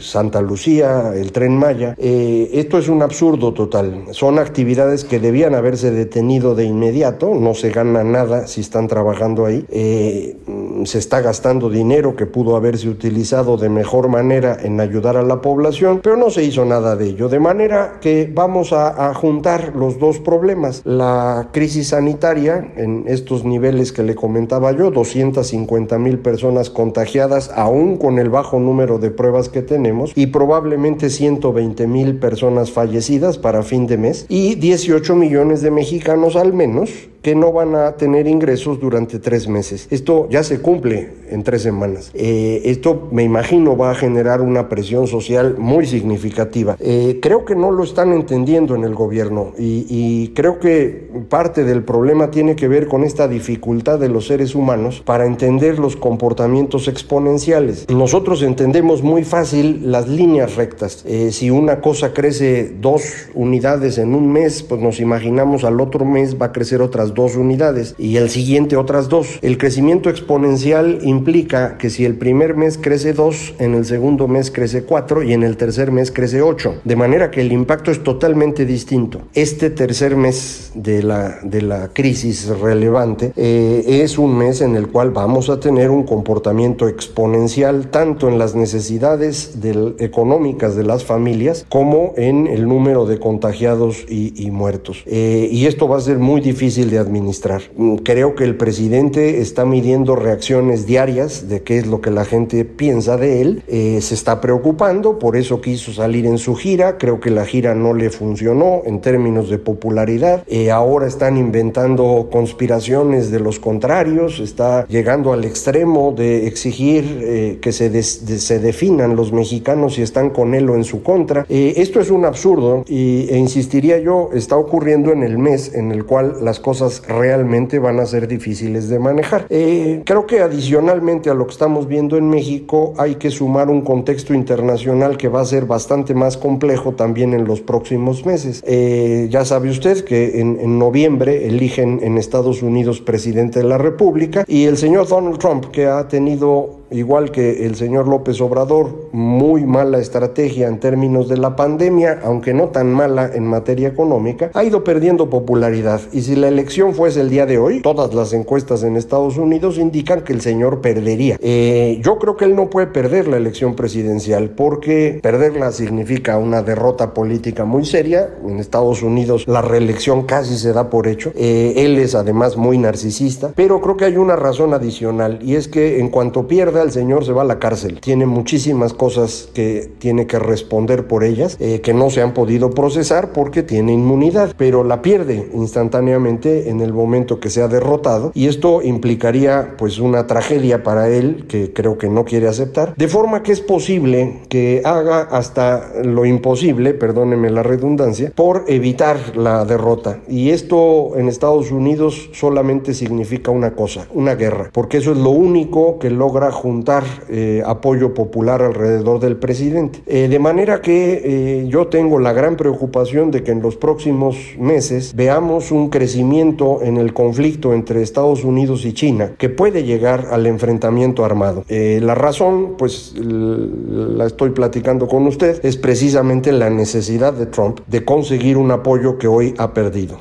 Santa 0.00 0.40
Lucía, 0.40 1.12
el 1.14 1.32
tren 1.32 1.56
Maya. 1.56 1.94
esto 1.98 2.78
es 2.78 2.88
un 2.88 3.02
absurdo 3.02 3.52
total. 3.52 4.04
Son 4.10 4.38
actividades 4.38 5.04
que 5.04 5.20
debían 5.20 5.54
haberse 5.54 5.90
detenido 5.90 6.54
de 6.54 6.64
inmediato, 6.64 7.34
no 7.34 7.54
se 7.54 7.70
gana 7.70 8.04
nada 8.04 8.46
si 8.46 8.60
están 8.74 8.88
trabajando 8.88 9.46
ahí. 9.46 9.64
Eh, 9.68 10.36
se 10.84 10.98
está 10.98 11.20
gastando 11.20 11.70
dinero 11.70 12.16
que 12.16 12.26
pudo 12.26 12.56
haberse 12.56 12.88
utilizado 12.88 13.56
de 13.56 13.68
mejor 13.68 14.08
manera 14.08 14.56
en 14.60 14.80
ayudar 14.80 15.16
a 15.16 15.22
la 15.22 15.40
población, 15.40 16.00
pero 16.02 16.16
no 16.16 16.28
se 16.28 16.42
hizo 16.42 16.64
nada 16.64 16.96
de 16.96 17.10
ello. 17.10 17.28
De 17.28 17.38
manera 17.38 17.98
que 18.00 18.28
vamos 18.34 18.72
a, 18.72 19.10
a 19.10 19.14
juntar 19.14 19.76
los 19.76 20.00
dos 20.00 20.18
problemas. 20.18 20.82
La 20.84 21.50
crisis 21.52 21.88
sanitaria 21.88 22.72
en 22.76 23.04
estos 23.06 23.44
niveles 23.44 23.92
que 23.92 24.02
le 24.02 24.16
comentaba 24.16 24.72
yo, 24.72 24.90
250 24.90 25.96
mil 25.98 26.18
personas 26.18 26.68
contagiadas, 26.68 27.52
aún 27.54 27.96
con 27.96 28.18
el 28.18 28.28
bajo 28.28 28.58
número 28.58 28.98
de 28.98 29.12
pruebas 29.12 29.48
que 29.48 29.62
tenemos, 29.62 30.10
y 30.16 30.26
probablemente 30.26 31.10
120 31.10 31.86
mil 31.86 32.18
personas 32.18 32.72
fallecidas 32.72 33.38
para 33.38 33.62
fin 33.62 33.86
de 33.86 33.98
mes, 33.98 34.26
y 34.28 34.56
18 34.56 35.14
millones 35.14 35.62
de 35.62 35.70
mexicanos 35.70 36.34
al 36.34 36.52
menos 36.52 36.90
que 37.24 37.34
no 37.34 37.52
van 37.52 37.74
a 37.74 37.96
tener 37.96 38.26
ingresos 38.26 38.78
durante 38.78 39.18
tres 39.18 39.48
meses. 39.48 39.88
Esto 39.90 40.28
ya 40.28 40.44
se 40.44 40.60
cumple 40.60 41.08
en 41.30 41.42
tres 41.42 41.62
semanas. 41.62 42.10
Eh, 42.12 42.60
esto 42.66 43.08
me 43.12 43.22
imagino 43.22 43.78
va 43.78 43.92
a 43.92 43.94
generar 43.94 44.42
una 44.42 44.68
presión 44.68 45.06
social 45.06 45.56
muy 45.56 45.86
significativa. 45.86 46.76
Eh, 46.80 47.20
creo 47.22 47.46
que 47.46 47.56
no 47.56 47.70
lo 47.70 47.82
están 47.82 48.12
entendiendo 48.12 48.74
en 48.74 48.84
el 48.84 48.94
gobierno 48.94 49.52
y, 49.58 50.32
creo 50.34 50.58
que 50.58 51.08
parte 51.30 51.64
del 51.64 51.82
problema 51.82 52.30
tiene 52.30 52.56
que 52.56 52.68
ver 52.68 52.88
con 52.88 53.04
esta 53.04 53.26
dificultad 53.26 53.98
de 53.98 54.08
los 54.08 54.26
seres 54.26 54.54
humanos 54.54 55.02
para 55.04 55.24
entender 55.24 55.78
los 55.78 55.96
comportamientos 55.96 56.88
exponenciales. 56.88 57.86
Nosotros 57.88 58.42
entendemos 58.42 59.02
muy 59.02 59.24
fácil 59.24 59.90
las 59.90 60.08
líneas 60.08 60.56
rectas. 60.56 61.04
Eh, 61.06 61.30
si 61.32 61.50
una 61.50 61.80
cosa 61.80 62.12
crece 62.12 62.74
dos 62.80 63.02
unidades 63.32 63.96
en 63.96 64.14
un 64.14 64.30
mes, 64.30 64.62
pues 64.62 64.80
nos 64.80 65.00
imaginamos 65.00 65.64
al 65.64 65.80
otro 65.80 66.04
mes 66.04 66.36
va 66.40 66.46
a 66.46 66.52
crecer 66.52 66.82
otras 66.82 67.13
dos 67.14 67.36
unidades 67.36 67.94
y 67.98 68.16
el 68.16 68.30
siguiente 68.30 68.76
otras 68.76 69.08
dos. 69.08 69.38
El 69.42 69.58
crecimiento 69.58 70.10
exponencial 70.10 70.98
implica 71.02 71.78
que 71.78 71.90
si 71.90 72.04
el 72.04 72.16
primer 72.16 72.56
mes 72.56 72.78
crece 72.78 73.12
dos, 73.12 73.54
en 73.58 73.74
el 73.74 73.84
segundo 73.84 74.28
mes 74.28 74.50
crece 74.50 74.84
cuatro 74.84 75.22
y 75.22 75.32
en 75.32 75.42
el 75.42 75.56
tercer 75.56 75.90
mes 75.92 76.10
crece 76.10 76.42
ocho. 76.42 76.74
De 76.84 76.96
manera 76.96 77.30
que 77.30 77.40
el 77.40 77.52
impacto 77.52 77.90
es 77.90 78.02
totalmente 78.02 78.66
distinto. 78.66 79.20
Este 79.34 79.70
tercer 79.70 80.16
mes 80.16 80.72
de 80.74 81.02
la, 81.02 81.38
de 81.42 81.62
la 81.62 81.88
crisis 81.88 82.48
relevante 82.48 83.32
eh, 83.36 84.00
es 84.02 84.18
un 84.18 84.36
mes 84.36 84.60
en 84.60 84.76
el 84.76 84.88
cual 84.88 85.10
vamos 85.10 85.50
a 85.50 85.60
tener 85.60 85.90
un 85.90 86.04
comportamiento 86.04 86.88
exponencial 86.88 87.88
tanto 87.90 88.28
en 88.28 88.38
las 88.38 88.54
necesidades 88.54 89.56
económicas 89.98 90.76
de 90.76 90.84
las 90.84 91.04
familias 91.04 91.66
como 91.68 92.12
en 92.16 92.46
el 92.46 92.68
número 92.68 93.06
de 93.06 93.18
contagiados 93.18 94.04
y, 94.08 94.50
muertos. 94.50 95.02
Eh, 95.06 95.48
y 95.50 95.66
esto 95.66 95.88
va 95.88 95.98
a 95.98 96.00
ser 96.00 96.18
muy 96.18 96.40
difícil 96.40 96.90
de 96.90 96.98
administrar. 97.04 97.62
Mm, 97.76 97.96
creo 97.96 98.34
que 98.34 98.44
el 98.44 98.56
presidente 98.56 99.40
está 99.40 99.64
midiendo 99.64 100.16
reacciones 100.16 100.86
diarias 100.86 101.48
de 101.48 101.62
qué 101.62 101.78
es 101.78 101.86
lo 101.86 102.00
que 102.00 102.10
la 102.10 102.24
gente 102.24 102.64
piensa 102.64 103.16
de 103.16 103.40
él, 103.40 103.62
eh, 103.68 104.00
se 104.00 104.14
está 104.14 104.40
preocupando, 104.40 105.18
por 105.18 105.36
eso 105.36 105.60
quiso 105.60 105.92
salir 105.92 106.26
en 106.26 106.38
su 106.38 106.54
gira, 106.54 106.98
creo 106.98 107.20
que 107.20 107.30
la 107.30 107.44
gira 107.44 107.74
no 107.74 107.94
le 107.94 108.10
funcionó 108.10 108.82
en 108.84 109.00
términos 109.00 109.48
de 109.48 109.58
popularidad, 109.58 110.44
eh, 110.46 110.70
ahora 110.70 111.06
están 111.06 111.36
inventando 111.36 112.28
conspiraciones 112.30 113.30
de 113.30 113.40
los 113.40 113.58
contrarios, 113.58 114.40
está 114.40 114.86
llegando 114.88 115.32
al 115.32 115.44
extremo 115.44 116.12
de 116.16 116.46
exigir 116.46 117.20
eh, 117.22 117.58
que 117.60 117.72
se, 117.72 118.02
se 118.02 118.58
definan 118.58 119.16
los 119.16 119.32
mexicanos 119.32 119.94
si 119.94 120.02
están 120.02 120.30
con 120.30 120.54
él 120.54 120.68
o 120.70 120.74
en 120.74 120.84
su 120.84 121.02
contra. 121.02 121.46
esto 121.48 122.00
es 122.00 122.10
un 122.10 122.24
absurdo 122.24 122.84
y, 122.88 123.28
e 123.30 123.36
insistiría 123.36 123.98
yo, 123.98 124.30
está 124.34 124.56
ocurriendo 124.56 125.12
en 125.12 125.22
el 125.22 125.38
mes 125.38 125.74
en 125.74 125.92
el 125.92 126.04
cual 126.04 126.36
las 126.42 126.60
cosas 126.60 126.93
cosas 127.00 127.18
realmente 127.24 127.78
van 127.78 128.00
a 128.00 128.06
ser 128.06 128.28
difíciles 128.28 128.88
de 128.88 128.98
manejar. 128.98 129.46
Eh, 129.50 130.02
creo 130.04 130.26
que 130.26 130.40
adicionalmente 130.40 131.30
a 131.30 131.34
lo 131.34 131.46
que 131.46 131.52
estamos 131.52 131.86
viendo 131.86 132.16
en 132.16 132.28
México 132.28 132.94
hay 132.98 133.16
que 133.16 133.30
sumar 133.30 133.70
un 133.70 133.82
contexto 133.82 134.34
internacional 134.34 135.16
que 135.16 135.28
va 135.28 135.40
a 135.40 135.44
ser 135.44 135.66
bastante 135.66 136.14
más 136.14 136.36
complejo 136.36 136.92
también 136.92 137.34
en 137.34 137.44
los 137.44 137.60
próximos 137.60 138.26
meses. 138.26 138.62
Eh, 138.66 139.28
ya 139.30 139.44
sabe 139.44 139.70
usted 139.70 140.04
que 140.04 140.40
en, 140.40 140.58
en 140.60 140.78
noviembre 140.78 141.46
eligen 141.46 142.00
en 142.02 142.18
Estados 142.18 142.62
Unidos 142.62 143.00
presidente 143.00 143.60
de 143.60 143.64
la 143.66 143.78
República 143.78 144.44
y 144.46 144.64
el 144.64 144.76
señor 144.76 145.08
Donald 145.08 145.38
Trump, 145.38 145.66
que 145.66 145.86
ha 145.86 146.08
tenido 146.08 146.84
igual 146.94 147.30
que 147.30 147.66
el 147.66 147.74
señor 147.74 148.06
López 148.06 148.40
Obrador, 148.40 149.08
muy 149.12 149.64
mala 149.64 149.98
estrategia 149.98 150.68
en 150.68 150.78
términos 150.78 151.28
de 151.28 151.36
la 151.36 151.56
pandemia, 151.56 152.20
aunque 152.22 152.54
no 152.54 152.68
tan 152.68 152.92
mala 152.92 153.30
en 153.34 153.46
materia 153.46 153.88
económica, 153.88 154.50
ha 154.54 154.64
ido 154.64 154.84
perdiendo 154.84 155.28
popularidad. 155.28 156.00
Y 156.12 156.22
si 156.22 156.36
la 156.36 156.48
elección 156.48 156.73
fuese 156.92 157.20
el 157.20 157.30
día 157.30 157.46
de 157.46 157.58
hoy, 157.58 157.80
todas 157.80 158.14
las 158.14 158.32
encuestas 158.32 158.82
en 158.82 158.96
Estados 158.96 159.36
Unidos 159.38 159.78
indican 159.78 160.22
que 160.22 160.32
el 160.32 160.40
señor 160.40 160.80
perdería. 160.80 161.38
Eh, 161.40 162.00
yo 162.02 162.18
creo 162.18 162.36
que 162.36 162.44
él 162.44 162.56
no 162.56 162.68
puede 162.68 162.88
perder 162.88 163.28
la 163.28 163.36
elección 163.36 163.74
presidencial 163.74 164.50
porque 164.50 165.20
perderla 165.22 165.72
significa 165.72 166.36
una 166.38 166.62
derrota 166.62 167.14
política 167.14 167.64
muy 167.64 167.84
seria. 167.84 168.34
En 168.46 168.58
Estados 168.58 169.02
Unidos 169.02 169.44
la 169.46 169.62
reelección 169.62 170.24
casi 170.24 170.56
se 170.56 170.72
da 170.72 170.90
por 170.90 171.06
hecho. 171.06 171.32
Eh, 171.36 171.74
él 171.76 171.98
es 171.98 172.14
además 172.14 172.56
muy 172.56 172.78
narcisista, 172.78 173.52
pero 173.54 173.80
creo 173.80 173.96
que 173.96 174.06
hay 174.06 174.16
una 174.16 174.36
razón 174.36 174.74
adicional 174.74 175.38
y 175.42 175.54
es 175.54 175.68
que 175.68 176.00
en 176.00 176.08
cuanto 176.08 176.48
pierda 176.48 176.82
el 176.82 176.90
señor 176.90 177.24
se 177.24 177.32
va 177.32 177.42
a 177.42 177.46
la 177.46 177.58
cárcel. 177.58 178.00
Tiene 178.00 178.26
muchísimas 178.26 178.92
cosas 178.94 179.48
que 179.54 179.92
tiene 179.98 180.26
que 180.26 180.38
responder 180.38 181.06
por 181.06 181.24
ellas, 181.24 181.56
eh, 181.60 181.80
que 181.80 181.94
no 181.94 182.10
se 182.10 182.20
han 182.20 182.34
podido 182.34 182.70
procesar 182.70 183.32
porque 183.32 183.62
tiene 183.62 183.92
inmunidad, 183.92 184.54
pero 184.56 184.84
la 184.84 185.02
pierde 185.02 185.50
instantáneamente 185.54 186.63
en 186.68 186.80
el 186.80 186.92
momento 186.92 187.40
que 187.40 187.50
sea 187.50 187.68
derrotado 187.68 188.32
y 188.34 188.48
esto 188.48 188.82
implicaría 188.82 189.74
pues 189.78 189.98
una 189.98 190.26
tragedia 190.26 190.82
para 190.82 191.08
él 191.08 191.46
que 191.48 191.72
creo 191.72 191.98
que 191.98 192.08
no 192.08 192.24
quiere 192.24 192.48
aceptar, 192.48 192.94
de 192.96 193.08
forma 193.08 193.42
que 193.42 193.52
es 193.52 193.60
posible 193.60 194.42
que 194.48 194.82
haga 194.84 195.22
hasta 195.22 195.92
lo 196.02 196.24
imposible, 196.24 196.94
perdóneme 196.94 197.50
la 197.50 197.62
redundancia, 197.62 198.32
por 198.34 198.64
evitar 198.68 199.36
la 199.36 199.64
derrota. 199.64 200.20
Y 200.28 200.50
esto 200.50 201.12
en 201.16 201.28
Estados 201.28 201.70
Unidos 201.70 202.30
solamente 202.32 202.94
significa 202.94 203.50
una 203.50 203.74
cosa, 203.74 204.06
una 204.12 204.34
guerra, 204.34 204.70
porque 204.72 204.98
eso 204.98 205.12
es 205.12 205.18
lo 205.18 205.30
único 205.30 205.98
que 205.98 206.10
logra 206.10 206.50
juntar 206.50 207.04
eh, 207.28 207.62
apoyo 207.64 208.14
popular 208.14 208.62
alrededor 208.62 209.20
del 209.20 209.36
presidente. 209.36 210.00
Eh, 210.06 210.28
de 210.28 210.38
manera 210.38 210.80
que 210.80 211.22
eh, 211.24 211.66
yo 211.68 211.88
tengo 211.88 212.18
la 212.18 212.32
gran 212.32 212.56
preocupación 212.56 213.30
de 213.30 213.42
que 213.42 213.52
en 213.52 213.62
los 213.62 213.76
próximos 213.76 214.36
meses 214.58 215.14
veamos 215.14 215.70
un 215.70 215.90
crecimiento 215.90 216.53
en 216.82 216.96
el 216.96 217.12
conflicto 217.12 217.74
entre 217.74 218.02
Estados 218.02 218.44
Unidos 218.44 218.84
y 218.84 218.92
China 218.92 219.32
que 219.36 219.48
puede 219.48 219.84
llegar 219.84 220.28
al 220.30 220.46
enfrentamiento 220.46 221.24
armado. 221.24 221.64
la 221.68 222.14
razón, 222.14 222.74
pues 222.78 223.14
la 223.18 224.26
estoy 224.26 224.50
platicando 224.50 225.06
con 225.08 225.26
usted, 225.26 225.64
es 225.64 225.76
precisamente 225.76 226.52
la 226.52 226.70
necesidad 226.70 227.32
de 227.32 227.46
Trump 227.46 227.80
de 227.86 228.04
conseguir 228.04 228.56
un 228.56 228.70
apoyo 228.70 229.18
que 229.18 229.26
hoy 229.28 229.54
ha 229.58 229.74
perdido. 229.74 230.18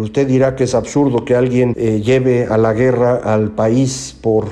usted 0.00 0.26
dirá 0.26 0.56
que 0.56 0.64
es 0.64 0.74
absurdo 0.74 1.24
que 1.24 1.34
alguien 1.34 1.74
lleve 1.74 2.46
a 2.46 2.58
la 2.58 2.72
guerra 2.72 3.16
al 3.16 3.50
país 3.52 4.16
por 4.20 4.46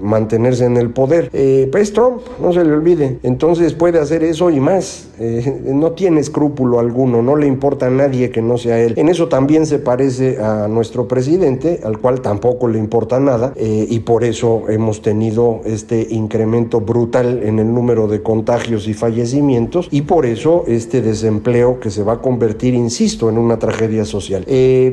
mantener 0.00 0.48
en 0.62 0.76
el 0.76 0.90
poder. 0.90 1.30
Eh, 1.32 1.68
pues 1.70 1.92
Trump, 1.92 2.22
no 2.40 2.52
se 2.52 2.64
le 2.64 2.72
olvide. 2.72 3.18
Entonces 3.22 3.74
puede 3.74 3.98
hacer 3.98 4.24
eso 4.24 4.50
y 4.50 4.60
más. 4.60 5.08
Eh, 5.18 5.62
no 5.64 5.92
tiene 5.92 6.20
escrúpulo 6.20 6.78
alguno, 6.78 7.22
no 7.22 7.36
le 7.36 7.46
importa 7.46 7.86
a 7.86 7.90
nadie 7.90 8.30
que 8.30 8.40
no 8.40 8.56
sea 8.56 8.78
él. 8.78 8.94
En 8.96 9.08
eso 9.08 9.28
también 9.28 9.66
se 9.66 9.78
parece 9.78 10.37
a 10.40 10.68
nuestro 10.68 11.08
presidente, 11.08 11.80
al 11.84 11.98
cual 11.98 12.20
tampoco 12.20 12.68
le 12.68 12.78
importa 12.78 13.20
nada, 13.20 13.52
eh, 13.56 13.86
y 13.88 14.00
por 14.00 14.24
eso 14.24 14.64
hemos 14.68 15.02
tenido 15.02 15.60
este 15.64 16.06
incremento 16.10 16.80
brutal 16.80 17.42
en 17.42 17.58
el 17.58 17.72
número 17.72 18.08
de 18.08 18.22
contagios 18.22 18.88
y 18.88 18.94
fallecimientos, 18.94 19.88
y 19.90 20.02
por 20.02 20.26
eso 20.26 20.64
este 20.66 21.02
desempleo 21.02 21.80
que 21.80 21.90
se 21.90 22.02
va 22.02 22.14
a 22.14 22.22
convertir, 22.22 22.74
insisto, 22.74 23.28
en 23.28 23.38
una 23.38 23.58
tragedia 23.58 24.04
social. 24.04 24.44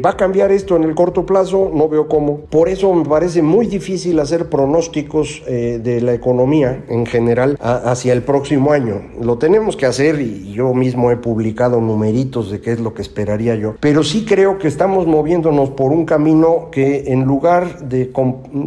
¿Va 0.05 0.11
a 0.11 0.17
cambiar 0.17 0.51
esto 0.51 0.75
en 0.75 0.83
el 0.83 0.95
corto 0.95 1.25
plazo? 1.25 1.71
No 1.73 1.87
veo 1.87 2.07
cómo. 2.07 2.41
Por 2.49 2.69
eso 2.69 2.93
me 2.93 3.05
parece 3.05 3.41
muy 3.41 3.67
difícil 3.67 4.19
hacer 4.19 4.49
pronósticos 4.49 5.43
eh, 5.47 5.79
de 5.83 6.01
la 6.01 6.13
economía 6.13 6.85
en 6.89 7.05
general 7.05 7.57
hacia 7.59 8.13
el 8.13 8.23
próximo 8.23 8.71
año. 8.71 9.01
Lo 9.21 9.37
tenemos 9.37 9.75
que 9.75 9.85
hacer 9.85 10.19
y 10.19 10.53
yo 10.53 10.73
mismo 10.73 11.11
he 11.11 11.17
publicado 11.17 11.81
numeritos 11.81 12.51
de 12.51 12.61
qué 12.61 12.71
es 12.71 12.79
lo 12.79 12.93
que 12.93 13.01
esperaría 13.01 13.55
yo, 13.55 13.75
pero 13.79 14.03
sí 14.03 14.25
creo 14.25 14.57
que 14.57 14.67
estamos 14.67 15.07
moviéndonos 15.35 15.71
por 15.71 15.91
un 15.91 16.05
camino 16.05 16.69
que 16.71 17.11
en 17.11 17.25
lugar 17.25 17.89
de 17.89 18.11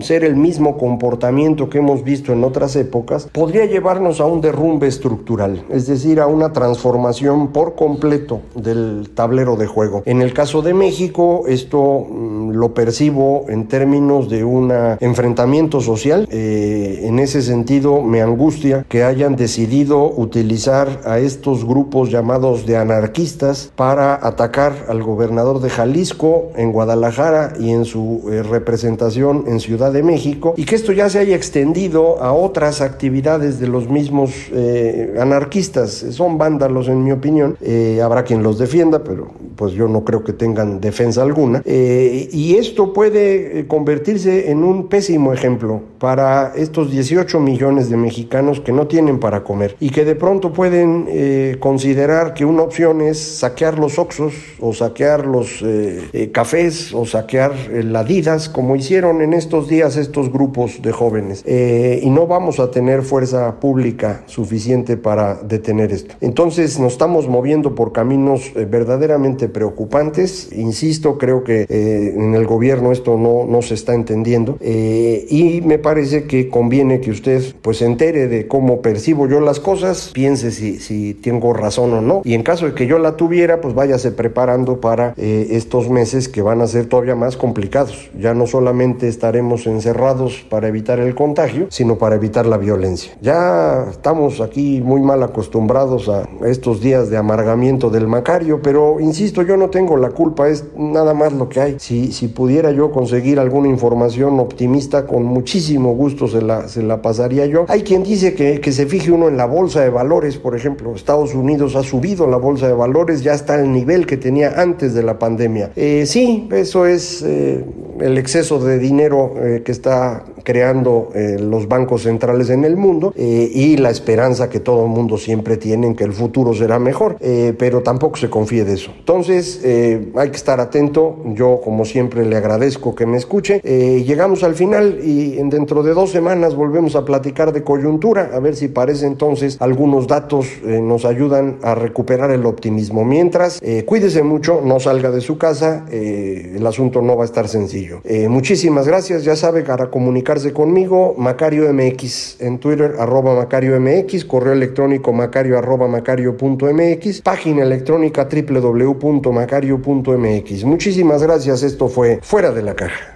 ser 0.01 0.25
el 0.25 0.37
mismo 0.37 0.77
comportamiento 0.77 1.71
que 1.71 1.79
hemos 1.79 2.05
visto 2.05 2.33
en 2.33 2.45
otras 2.45 2.77
épocas, 2.77 3.29
podría 3.33 3.65
llevarnos 3.65 4.21
a 4.21 4.27
un 4.27 4.41
derrumbe 4.41 4.87
estructural, 4.87 5.65
es 5.71 5.87
decir, 5.87 6.21
a 6.21 6.27
una 6.27 6.53
transformación 6.53 7.49
por 7.49 7.75
completo 7.75 8.41
del 8.55 9.11
tablero 9.15 9.57
de 9.57 9.67
juego. 9.67 10.03
En 10.05 10.21
el 10.21 10.35
caso 10.35 10.61
de 10.61 10.75
México, 10.75 11.45
esto 11.49 12.07
mm, 12.11 12.51
lo 12.51 12.75
percibo 12.75 13.47
en 13.49 13.67
términos 13.67 14.29
de 14.29 14.45
un 14.45 14.71
enfrentamiento 15.01 15.81
social. 15.81 16.29
Eh, 16.31 17.01
en 17.05 17.19
ese 17.19 17.41
sentido 17.41 18.03
me 18.03 18.21
angustia 18.21 18.85
que 18.89 19.05
hayan 19.05 19.37
decidido 19.37 20.13
utilizar 20.15 21.01
a 21.07 21.19
estos 21.19 21.65
grupos 21.65 22.11
llamados 22.11 22.67
de 22.67 22.77
anarquistas 22.77 23.73
para 23.75 24.15
atacar 24.15 24.87
al 24.89 25.03
gobernador 25.03 25.61
de 25.61 25.71
Jalisco 25.71 26.51
en 26.59 26.73
Guadalajara 26.73 27.55
y 27.59 27.71
en 27.71 27.85
su 27.85 28.29
eh, 28.31 28.43
representación 28.43 29.45
en 29.47 29.61
Ciudad 29.61 29.93
de 29.93 30.03
México 30.03 30.55
y 30.57 30.65
que 30.65 30.75
esto 30.75 30.93
ya 30.93 31.09
se 31.09 31.21
haya 31.21 31.37
extendido 31.37 32.23
a 32.23 32.33
otras 32.33 32.81
actividades 32.81 33.61
de 33.61 33.69
los 33.69 33.89
mismos 33.89 34.33
eh, 34.53 35.17
anarquistas. 35.21 35.91
Son 36.11 36.37
vándalos 36.37 36.89
en 36.89 37.05
mi 37.05 37.13
opinión. 37.13 37.57
Eh, 37.61 38.01
habrá 38.03 38.25
quien 38.25 38.43
los 38.43 38.59
defienda, 38.59 39.05
pero 39.05 39.29
pues 39.57 39.73
yo 39.73 39.89
no 39.89 40.05
creo 40.05 40.25
que 40.25 40.33
tengan 40.33 40.81
defensa 40.81 41.23
alguna. 41.23 41.63
y 41.65 42.57
esto 42.57 42.93
puede 42.93 43.67
convertirse 43.67 44.51
en 44.51 44.65
un 44.65 44.89
pésimo 44.89 45.33
ejemplo 45.33 45.83
para 45.99 46.53
estos 46.57 46.91
18 46.91 47.41
millones 47.41 47.91
de 47.91 47.97
mexicanos 47.97 48.61
que 48.61 48.73
no 48.73 48.87
tienen 48.87 49.19
para 49.19 49.45
comer 49.45 49.77
y 49.81 49.91
que 49.91 50.05
de 50.05 50.15
pronto 50.15 50.53
pueden 50.53 51.07
eh, 51.09 51.57
considerar 51.61 52.35
que 52.35 52.45
una 52.45 52.63
opción 52.63 53.01
es 53.01 53.19
saquear 53.19 53.79
los 53.79 53.99
Oxos 53.99 54.35
o 54.61 54.73
saquear 54.73 55.27
los 55.27 55.63
eh, 55.63 56.09
eh, 56.13 56.31
cafés 56.49 56.95
o 56.95 57.05
saquear 57.05 57.53
ladidas 57.85 58.49
como 58.49 58.75
hicieron 58.75 59.21
en 59.21 59.35
estos 59.35 59.69
días 59.69 59.99
estos 59.99 60.33
grupos 60.33 60.81
de 60.81 60.93
jóvenes 60.93 61.45
y 61.47 62.09
no 62.09 62.27
vamos 62.27 62.59
a 62.59 62.71
tener 62.71 63.03
fuerza 63.03 63.61
pública 63.61 64.23
suficiente 64.25 64.97
para 64.97 65.35
detener 65.35 65.93
esto. 65.93 66.15
Entonces 66.23 66.79
nos 66.79 66.93
estamos 66.95 67.29
moviendo 67.29 67.75
por 67.75 67.93
caminos 67.93 68.51
verdaderamente 68.55 69.49
preocupantes. 69.49 70.51
Insisto, 70.53 71.19
creo 71.19 71.45
que 71.45 71.67
en 71.69 72.35
el 72.35 72.47
gobierno 72.47 72.93
esto 72.93 73.19
no, 73.19 73.45
no 73.45 73.61
se 73.61 73.75
está 73.75 73.93
entendiendo 73.93 74.57
y 74.63 75.61
me 75.67 75.79
parece 75.79 76.25
que 76.25 76.49
conviene 76.49 77.01
que 77.01 77.11
usted 77.11 77.43
pues 77.61 77.77
se 77.79 77.85
entere 77.85 78.27
de 78.27 78.49
cómo 78.49 78.81
percibo 78.81 79.29
yo 79.29 79.41
las 79.41 79.61
cosas, 79.61 80.13
piense 80.15 80.51
si, 80.51 80.79
si 80.79 81.13
tengo 81.13 81.53
razón 81.53 81.93
o 81.93 82.01
no. 82.01 82.23
Y 82.25 82.33
en 82.33 82.43
caso 82.43 82.65
de 82.65 82.73
que 82.73 82.87
yo 82.87 82.99
la 82.99 83.17
tuviera, 83.17 83.61
pues 83.61 83.75
váyase 83.75 84.13
preparando 84.13 84.81
para 84.81 85.13
eh, 85.19 85.49
estos 85.51 85.91
meses 85.91 86.29
que 86.29 86.38
van 86.43 86.61
a 86.61 86.67
ser 86.67 86.87
todavía 86.87 87.15
más 87.15 87.37
complicados. 87.37 88.11
Ya 88.19 88.35
no 88.35 88.47
solamente 88.47 89.09
estaremos 89.09 89.67
encerrados 89.67 90.45
para 90.49 90.69
evitar 90.69 90.99
el 91.01 91.15
contagio, 91.15 91.67
sino 91.71 91.99
para 91.99 92.17
evitar 92.17 92.47
la 92.47 92.57
violencia. 92.57 93.13
Ya 93.21 93.87
estamos 93.91 94.41
aquí 94.41 94.81
muy 94.81 95.01
mal 95.01 95.23
acostumbrados 95.23 96.09
a 96.09 96.29
estos 96.47 96.81
días 96.81 97.11
de 97.11 97.17
amargamiento 97.17 97.91
del 97.91 98.07
Macario, 98.07 98.61
pero 98.63 99.01
insisto, 99.01 99.43
yo 99.43 99.57
no 99.57 99.71
tengo 99.71 99.97
la 99.97 100.11
culpa, 100.11 100.49
es 100.49 100.65
nada 100.77 101.15
más 101.15 101.33
lo 101.33 101.49
que 101.49 101.61
hay. 101.61 101.77
Si, 101.79 102.13
si 102.13 102.29
pudiera 102.29 102.71
yo 102.73 102.91
conseguir 102.91 103.39
alguna 103.39 103.69
información 103.69 104.41
optimista, 104.41 105.07
con 105.07 105.25
muchísimo 105.25 105.95
gusto 105.95 106.29
se 106.29 106.43
la, 106.43 106.69
se 106.69 106.83
la 106.83 107.03
pasaría 107.03 107.47
yo. 107.47 107.67
Hay 107.69 107.83
quien 107.83 108.03
dice 108.03 108.35
que, 108.35 108.61
que, 108.61 108.73
se 108.73 108.87
fije 108.87 109.11
uno 109.11 109.29
en 109.29 109.37
la 109.37 109.47
bolsa 109.47 109.81
de 109.81 109.91
valores, 109.91 110.39
por 110.39 110.57
ejemplo, 110.57 110.95
Estados 110.95 111.35
Unidos 111.35 111.77
ha 111.77 111.83
subido 111.83 112.27
la 112.27 112.37
bolsa 112.37 112.67
de 112.67 112.75
valores, 112.75 113.23
ya 113.23 113.35
está 113.35 113.55
al 113.55 113.73
nivel 113.73 114.07
que 114.07 114.17
tenía 114.17 114.61
antes 114.61 114.95
de 114.95 115.03
la 115.03 115.19
pandemia. 115.19 115.71
Eh, 115.77 116.05
sí, 116.07 116.18
eso 116.53 116.87
es 116.87 117.23
eh, 117.23 117.65
el 118.01 118.19
exceso 118.19 118.59
de 118.59 118.79
dinero 118.79 119.35
eh, 119.37 119.63
que 119.65 119.73
está 119.73 120.25
creando 120.49 121.11
eh, 121.15 121.37
los 121.39 121.69
bancos 121.69 122.05
centrales 122.05 122.49
en 122.49 122.65
el 122.65 122.75
mundo 122.75 123.13
eh, 123.15 123.51
y 123.53 123.77
la 123.77 123.91
esperanza 123.91 124.49
que 124.49 124.61
todo 124.61 124.85
el 124.85 124.89
mundo 124.89 125.19
siempre 125.19 125.59
tiene 125.59 125.89
en 125.89 125.95
que 125.95 126.05
el 126.05 126.15
futuro 126.15 126.55
será 126.55 126.79
mejor, 126.79 127.19
eh, 127.21 127.53
pero 127.59 127.83
tampoco 127.83 128.17
se 128.17 128.31
confíe 128.31 128.65
de 128.65 128.73
eso. 128.73 128.91
Entonces 128.99 129.61
hay 129.63 130.31
que 130.31 130.37
estar 130.37 130.59
atento, 130.59 131.19
yo 131.35 131.61
como 131.63 131.85
siempre 131.85 132.25
le 132.25 132.35
agradezco 132.35 132.95
que 132.95 133.05
me 133.05 133.19
escuche. 133.19 133.61
llegamos 133.61 134.43
al 134.43 134.55
final 134.55 135.01
y 135.03 135.33
dentro 135.51 135.83
de 135.83 135.93
dos 135.93 136.13
semanas 136.13 136.55
volvemos 136.55 136.97
a 136.97 137.05
platicar 137.05 137.53
de 137.53 137.63
coyuntura, 137.63 138.31
a 138.33 138.41
ver 138.41 138.57
si 138.57 138.69
parece 138.69 139.05
entonces 139.05 139.59
algunos 139.61 140.07
datos 140.07 140.47
nos 140.65 141.05
ayudan 141.05 141.59
a 141.63 141.75
recuperar 141.75 142.31
el 142.31 142.47
optimismo. 142.47 143.05
Mientras, 143.05 143.61
cuídese 143.85 144.23
mucho, 144.23 144.63
no 144.65 144.81
salga 144.81 145.11
de 145.11 145.21
su 145.21 145.37
casa, 145.37 145.85
el 145.91 146.67
asunto 146.67 147.03
no 147.03 147.17
va 147.17 147.25
a 147.25 147.27
estar 147.27 147.49
sencillo. 147.49 148.01
muchísimas 148.29 148.87
gracias, 148.87 149.25
ya 149.25 149.37
sabe, 149.37 149.63
para 149.63 149.91
comunicarse 150.39 150.53
conmigo, 150.53 151.15
Macario 151.19 151.73
MX 151.73 152.41
en 152.41 152.59
Twitter, 152.59 152.95
arroba 152.99 153.35
Macario 153.35 153.81
MX, 153.81 154.25
correo 154.25 154.53
electrónico 154.53 155.13
macario 155.13 155.59
arroba 155.59 155.89
macario.mx, 155.89 157.23
página 157.23 157.65
electrónica 157.65 158.29
www.macario.mx. 158.31 160.65
Muchísimas 160.65 161.23
gracias, 161.23 161.63
esto 161.63 161.89
fue 161.89 162.21
Fuera 162.23 162.53
de 162.53 162.63
la 162.63 162.75
Caja. 162.75 163.15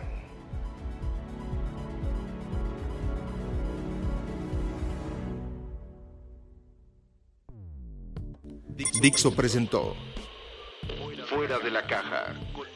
Dixo 9.00 9.34
presentó 9.34 9.94
Fuera 11.28 11.58
de 11.58 11.70
la 11.70 11.86
Caja 11.86 12.34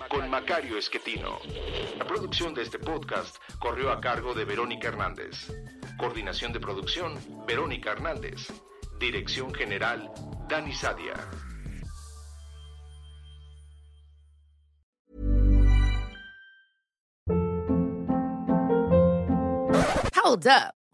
con 0.09 0.29
Macario 0.31 0.79
Esquetino. 0.79 1.38
La 1.99 2.07
producción 2.07 2.55
de 2.55 2.62
este 2.62 2.79
podcast 2.79 3.37
corrió 3.59 3.90
a 3.90 4.01
cargo 4.01 4.35
de 4.35 4.45
Verónica 4.45 4.88
Hernández. 4.88 5.53
Coordinación 5.99 6.53
de 6.53 6.61
producción, 6.61 7.19
Verónica 7.47 7.92
Hernández. 7.92 8.53
Dirección 8.99 9.53
General, 9.55 10.11
Dani 10.49 10.73
Sadia. 10.73 11.14
Hold 20.23 20.47
up. 20.47 20.76